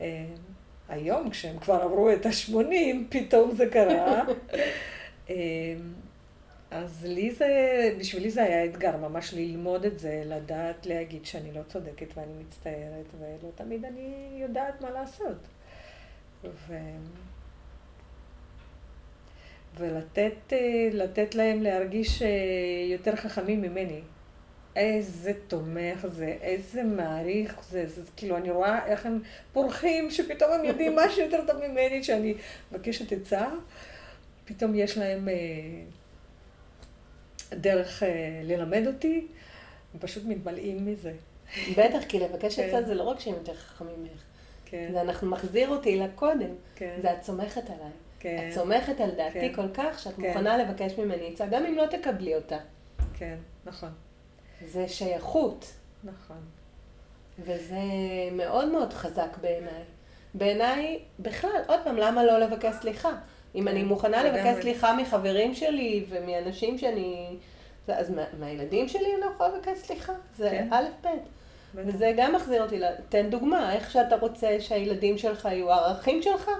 [0.00, 0.24] אה,
[0.88, 4.22] היום, כשהם כבר עברו את ה-80, פתאום זה קרה.
[6.72, 7.46] אה, אז לי זה,
[7.98, 13.06] בשבילי זה היה אתגר, ממש ללמוד את זה, לדעת להגיד שאני לא צודקת ואני מצטערת,
[13.18, 15.38] ולא תמיד אני יודעת מה לעשות.
[16.44, 16.74] ו...
[19.76, 20.52] ולתת
[20.92, 22.28] לתת להם להרגיש אה,
[22.92, 24.00] יותר חכמים ממני.
[24.76, 29.20] איזה תומך זה, איזה מעריך זה, זה, כאילו אני רואה איך הם
[29.52, 32.34] פורחים, שפתאום הם יודעים משהו יותר טוב ממני, שאני
[32.72, 33.48] מבקשת עצה,
[34.44, 35.28] פתאום יש להם...
[35.28, 35.34] אה,
[37.54, 39.26] דרך אה, ללמד אותי,
[39.94, 41.12] הם פשוט מתמלאים מזה.
[41.76, 42.84] בטח, כי לבקש עצה כן.
[42.84, 44.22] זה לא רק שהם יותר חכמים ממך.
[44.64, 44.88] כן.
[44.92, 46.54] זה אנחנו מחזיר אותי לקודם.
[46.76, 46.98] כן.
[47.02, 47.90] זה את סומכת עליי.
[48.20, 48.46] כן.
[48.48, 49.54] את סומכת על דעתי כן.
[49.54, 50.22] כל כך שאת כן.
[50.22, 52.58] מוכנה לבקש ממני עצה, גם אם לא תקבלי אותה.
[53.14, 53.90] כן, נכון.
[54.64, 55.72] זה שייכות.
[56.04, 56.40] נכון.
[57.38, 57.80] וזה
[58.32, 59.82] מאוד מאוד חזק בעיניי.
[60.34, 63.10] בעיניי, בכלל, עוד פעם, למה לא לבקש סליחה?
[63.54, 67.36] אם אני כן, מוכנה לבקש סליחה מחברים שלי ומאנשים שאני...
[67.88, 70.12] אז מה, מהילדים שלי אני לא יכולה לבקש סליחה.
[70.36, 70.68] זה כן.
[70.70, 71.08] א', ב'.
[71.74, 76.50] וזה גם מחזיר אותי, תן דוגמה, איך שאתה רוצה שהילדים שלך יהיו הערכים שלך,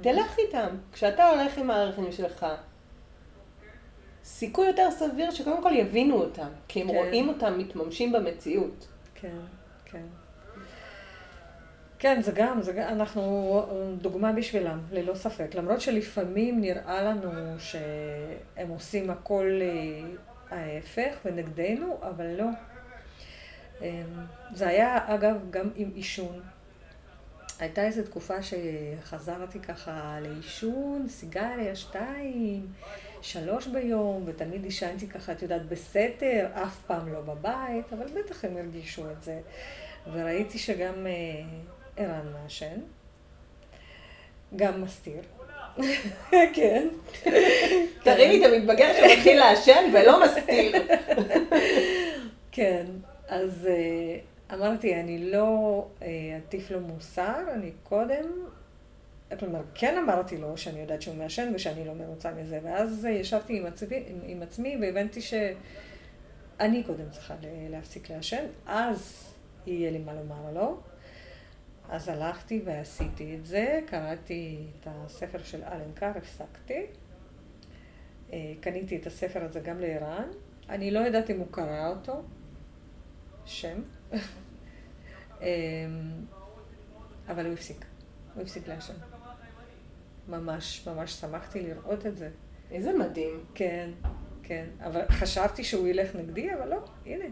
[0.00, 0.68] תלך איתם.
[0.92, 2.46] כשאתה הולך עם הערכים שלך,
[4.24, 6.94] סיכוי יותר סביר שקודם כל יבינו אותם, כי הם כן.
[6.94, 8.86] רואים אותם מתממשים במציאות.
[9.14, 9.36] כן,
[9.84, 10.02] כן.
[11.98, 13.62] כן, זה גם, זה גם, אנחנו
[14.00, 15.54] דוגמה בשבילם, ללא ספק.
[15.54, 20.00] למרות שלפעמים נראה לנו שהם עושים הכל אה,
[20.50, 22.46] ההפך ונגדנו, אבל לא.
[23.82, 23.86] אמ,
[24.54, 26.40] זה היה, אגב, גם עם עישון.
[27.58, 32.66] הייתה איזו תקופה שחזרתי ככה לעישון, סיגריה, שתיים,
[33.22, 38.56] שלוש ביום, ותמיד עישנתי ככה, את יודעת, בסתר, אף פעם לא בבית, אבל בטח הם
[38.56, 39.40] הרגישו את זה.
[40.12, 41.12] וראיתי שגם אה,
[41.98, 42.80] ערן מעשן,
[44.56, 45.20] גם מסתיר.
[46.54, 46.88] כן.
[48.02, 50.72] תראי לי את המתבגר שמתחיל לעשן ולא מסתיר.
[52.52, 52.86] כן,
[53.28, 54.18] אז אה,
[54.56, 58.24] אמרתי, אני לא אה, אטיף לו מוסר, אני קודם,
[59.38, 63.58] כלומר, כן אמרתי לו שאני יודעת שהוא מעשן ושאני לא מרוצה מזה, ואז אה, ישבתי
[63.58, 67.34] עם עצמי, עם עצמי והבנתי שאני קודם צריכה
[67.70, 69.32] להפסיק לעשן, אז
[69.66, 70.76] יהיה לי מה לומר לו.
[71.88, 76.86] אז הלכתי ועשיתי את זה, קראתי את הספר של אלן קאר, הפסקתי.
[78.60, 80.28] קניתי את הספר הזה גם לערן.
[80.68, 82.22] אני לא יודעת אם הוא קרא אותו,
[83.44, 83.82] שם,
[85.40, 85.46] אמ,
[87.28, 87.84] אבל הוא הפסיק,
[88.34, 88.94] הוא הפסיק לעשן.
[90.28, 92.30] ממש, ממש שמחתי לראות את זה.
[92.70, 93.44] איזה מדהים.
[93.54, 93.90] כן,
[94.42, 94.66] כן.
[94.80, 97.24] אבל חשבתי שהוא ילך נגדי, אבל לא, הנה.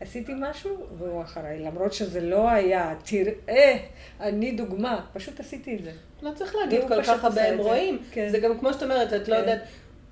[0.00, 3.78] עשיתי משהו והוא אחריי, למרות שזה לא היה, תראה,
[4.20, 5.92] אני דוגמה, פשוט עשיתי את זה.
[6.22, 8.02] לא צריך להגיד כל כך הרבה הם רואים.
[8.10, 8.28] כן.
[8.28, 9.40] זה גם כמו שאת אומרת, את לא כן.
[9.40, 9.60] יודעת,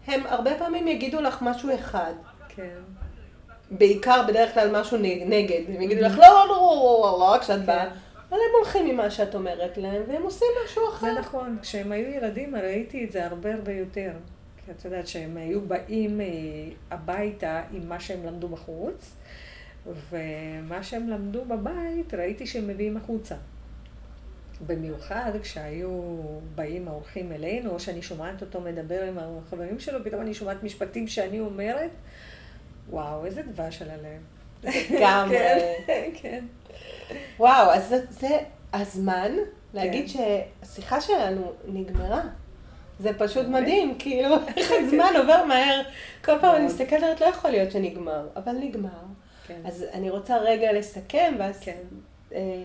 [0.07, 2.13] הם הרבה פעמים יגידו לך משהו אחד.
[2.49, 2.79] כן.
[3.71, 7.89] בעיקר בדרך כלל משהו נגד, הם יגידו לך לא, לא, לא, לא, לא, כשאת באה,
[8.29, 11.07] אבל הם הולכים ממה שאת אומרת להם, והם עושים משהו אחר.
[11.07, 14.11] זה נכון, כשהם היו ילדים ראיתי את זה הרבה הרבה יותר.
[14.65, 16.21] כי את יודעת שהם היו באים
[16.91, 19.16] הביתה עם מה שהם למדו בחוץ,
[20.11, 23.35] ומה שהם למדו בבית ראיתי שהם מביאים החוצה.
[24.67, 26.21] במיוחד כשהיו
[26.55, 31.09] באים האורחים אלינו, או שאני שומעת אותו מדבר עם החברים שלו, פתאום אני שומעת משפטים
[31.09, 31.91] שאני אומרת,
[32.91, 34.21] וואו, איזה דבש על הלב.
[34.65, 35.39] לגמרי.
[35.87, 36.45] כן, כן.
[37.39, 38.39] וואו, אז זה, זה
[38.73, 39.33] הזמן
[39.75, 40.19] להגיד כן.
[40.63, 42.23] שהשיחה שלנו נגמרה.
[43.01, 43.61] זה פשוט אוקיי.
[43.61, 45.83] מדהים, כאילו, איך הזמן עובר מהר.
[46.25, 48.91] כל פעם אני מסתכלת, לא יכול להיות שנגמר, אבל נגמר.
[49.47, 49.61] כן.
[49.65, 51.61] אז אני רוצה רגע לסכם, ואז...
[51.61, 51.83] כן.
[52.33, 52.65] אה,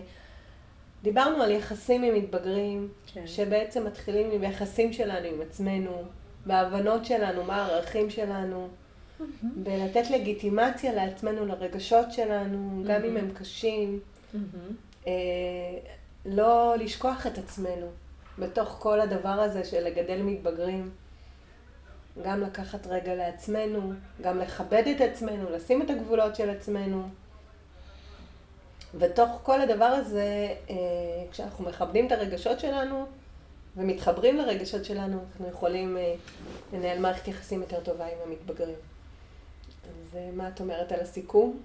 [1.02, 3.26] דיברנו על יחסים עם מתבגרים, כן.
[3.26, 6.02] שבעצם מתחילים עם יחסים שלנו עם עצמנו,
[6.46, 9.24] בהבנות שלנו, מה הערכים שלנו, mm-hmm.
[9.56, 12.88] בלתת לגיטימציה לעצמנו, לרגשות שלנו, mm-hmm.
[12.88, 14.00] גם אם הם קשים.
[14.34, 14.36] Mm-hmm.
[15.06, 15.12] אה,
[16.26, 17.86] לא לשכוח את עצמנו
[18.38, 20.90] בתוך כל הדבר הזה של לגדל מתבגרים.
[22.24, 23.92] גם לקחת רגע לעצמנו,
[24.22, 27.08] גם לכבד את עצמנו, לשים את הגבולות של עצמנו.
[28.98, 30.76] ותוך כל הדבר הזה, אה,
[31.30, 33.06] כשאנחנו מכבדים את הרגשות שלנו
[33.76, 36.14] ומתחברים לרגשות שלנו, אנחנו יכולים אה,
[36.72, 38.76] לנהל מערכת יחסים יותר טובה עם המתבגרים.
[39.84, 41.60] אז אה, מה את אומרת על הסיכום?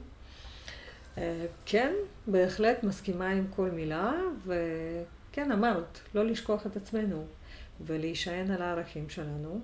[1.66, 1.94] כן,
[2.28, 4.12] בהחלט מסכימה עם כל מילה,
[4.46, 7.26] וכן אמרת, לא לשכוח את עצמנו
[7.82, 9.60] ולהישען על הערכים שלנו,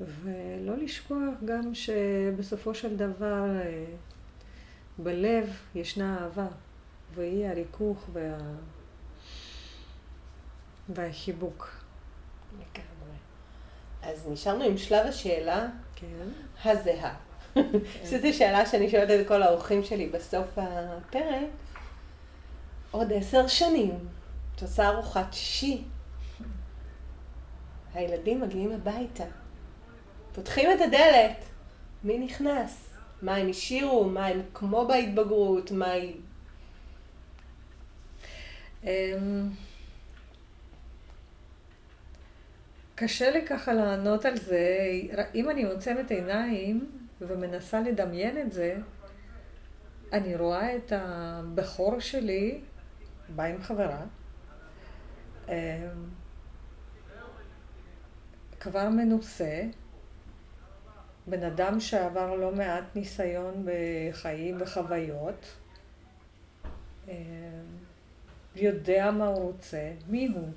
[0.00, 3.44] ולא לשכוח גם שבסופו של דבר
[4.98, 6.46] בלב ישנה אהבה,
[7.14, 8.38] והיא הריכוך וה...
[10.88, 11.70] והחיבוק.
[12.54, 13.16] לגמרי.
[14.02, 16.28] אז נשארנו עם שלב השאלה כן.
[16.64, 17.14] הזהה.
[18.10, 21.48] שזו שאלה שאני שואלת את כל האורחים שלי בסוף הפרק.
[22.90, 23.98] עוד עשר שנים,
[24.56, 25.84] את עושה ארוחת שישי.
[27.94, 29.24] הילדים מגיעים הביתה.
[30.34, 31.44] פותחים את הדלת.
[32.04, 32.90] מי נכנס?
[33.22, 36.14] מה הם השאירו, מה הם כמו בהתבגרות, מה היא...
[38.84, 39.48] אמ,
[42.94, 44.90] קשה לי ככה לענות על זה.
[45.34, 48.76] אם אני עוצמת עיניים ומנסה לדמיין את זה,
[50.12, 52.60] אני רואה את הבכור שלי,
[53.28, 54.02] בא עם חברה,
[55.48, 55.54] אמ,
[58.60, 59.62] כבר מנוסה,
[61.30, 65.46] בן אדם שעבר לא מעט ניסיון בחיים וחוויות,
[67.08, 67.14] אה,
[68.56, 70.48] יודע מה הוא רוצה, מי הוא.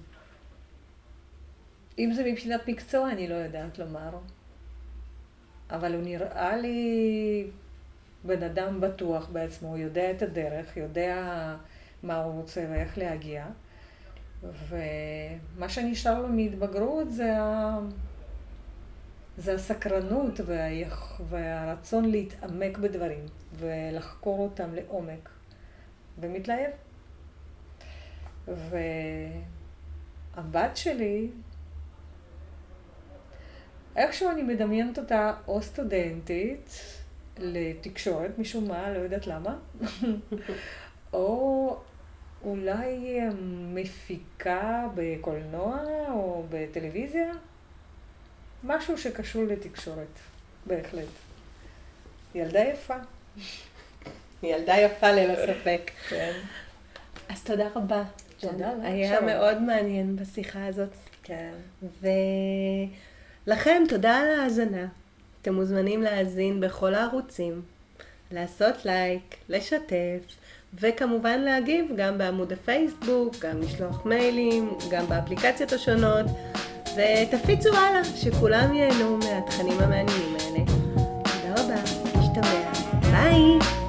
[1.99, 4.09] אם זה מבחינת מקצוע, אני לא יודעת לומר.
[5.69, 7.47] אבל הוא נראה לי
[8.23, 11.15] בן אדם בטוח בעצמו, הוא יודע את הדרך, יודע
[12.03, 13.45] מה הוא רוצה ואיך להגיע.
[14.69, 17.79] ומה שנשאר לו מהתבגרות זה ה...
[19.37, 21.21] זה הסקרנות והיח...
[21.29, 25.29] והרצון להתעמק בדברים ולחקור אותם לעומק,
[26.19, 26.71] ומתלהב.
[28.47, 29.57] והבת
[30.77, 31.29] שלי,
[33.95, 36.79] איכשהו אני מדמיינת אותה או סטודנטית
[37.37, 39.57] לתקשורת, משום מה, לא יודעת למה,
[41.13, 41.77] או
[42.43, 43.19] אולי
[43.73, 45.79] מפיקה בקולנוע
[46.09, 47.31] או בטלוויזיה.
[48.63, 50.19] משהו שקשור לתקשורת,
[50.65, 51.07] בהחלט.
[52.35, 52.95] ילדה יפה.
[54.43, 55.91] ילדה יפה ללא ספק.
[56.09, 56.33] כן.
[57.29, 58.03] אז תודה רבה.
[58.39, 59.25] תודה לך, היה שרון.
[59.25, 60.89] מאוד מעניין בשיחה הזאת.
[61.23, 61.51] כן.
[63.47, 64.87] ולכם, תודה על ההאזנה.
[65.41, 67.61] אתם מוזמנים להאזין בכל הערוצים,
[68.31, 70.19] לעשות לייק, לשתף,
[70.79, 76.25] וכמובן להגיב גם בעמוד הפייסבוק, גם לשלוח מיילים, גם באפליקציות השונות,
[76.95, 80.59] ותפיצו הלאה, שכולם ייהנו מהתכנים המעניינים האלה.
[81.23, 81.81] תודה רבה,
[82.19, 82.71] נשתמע,
[83.11, 83.82] ביי!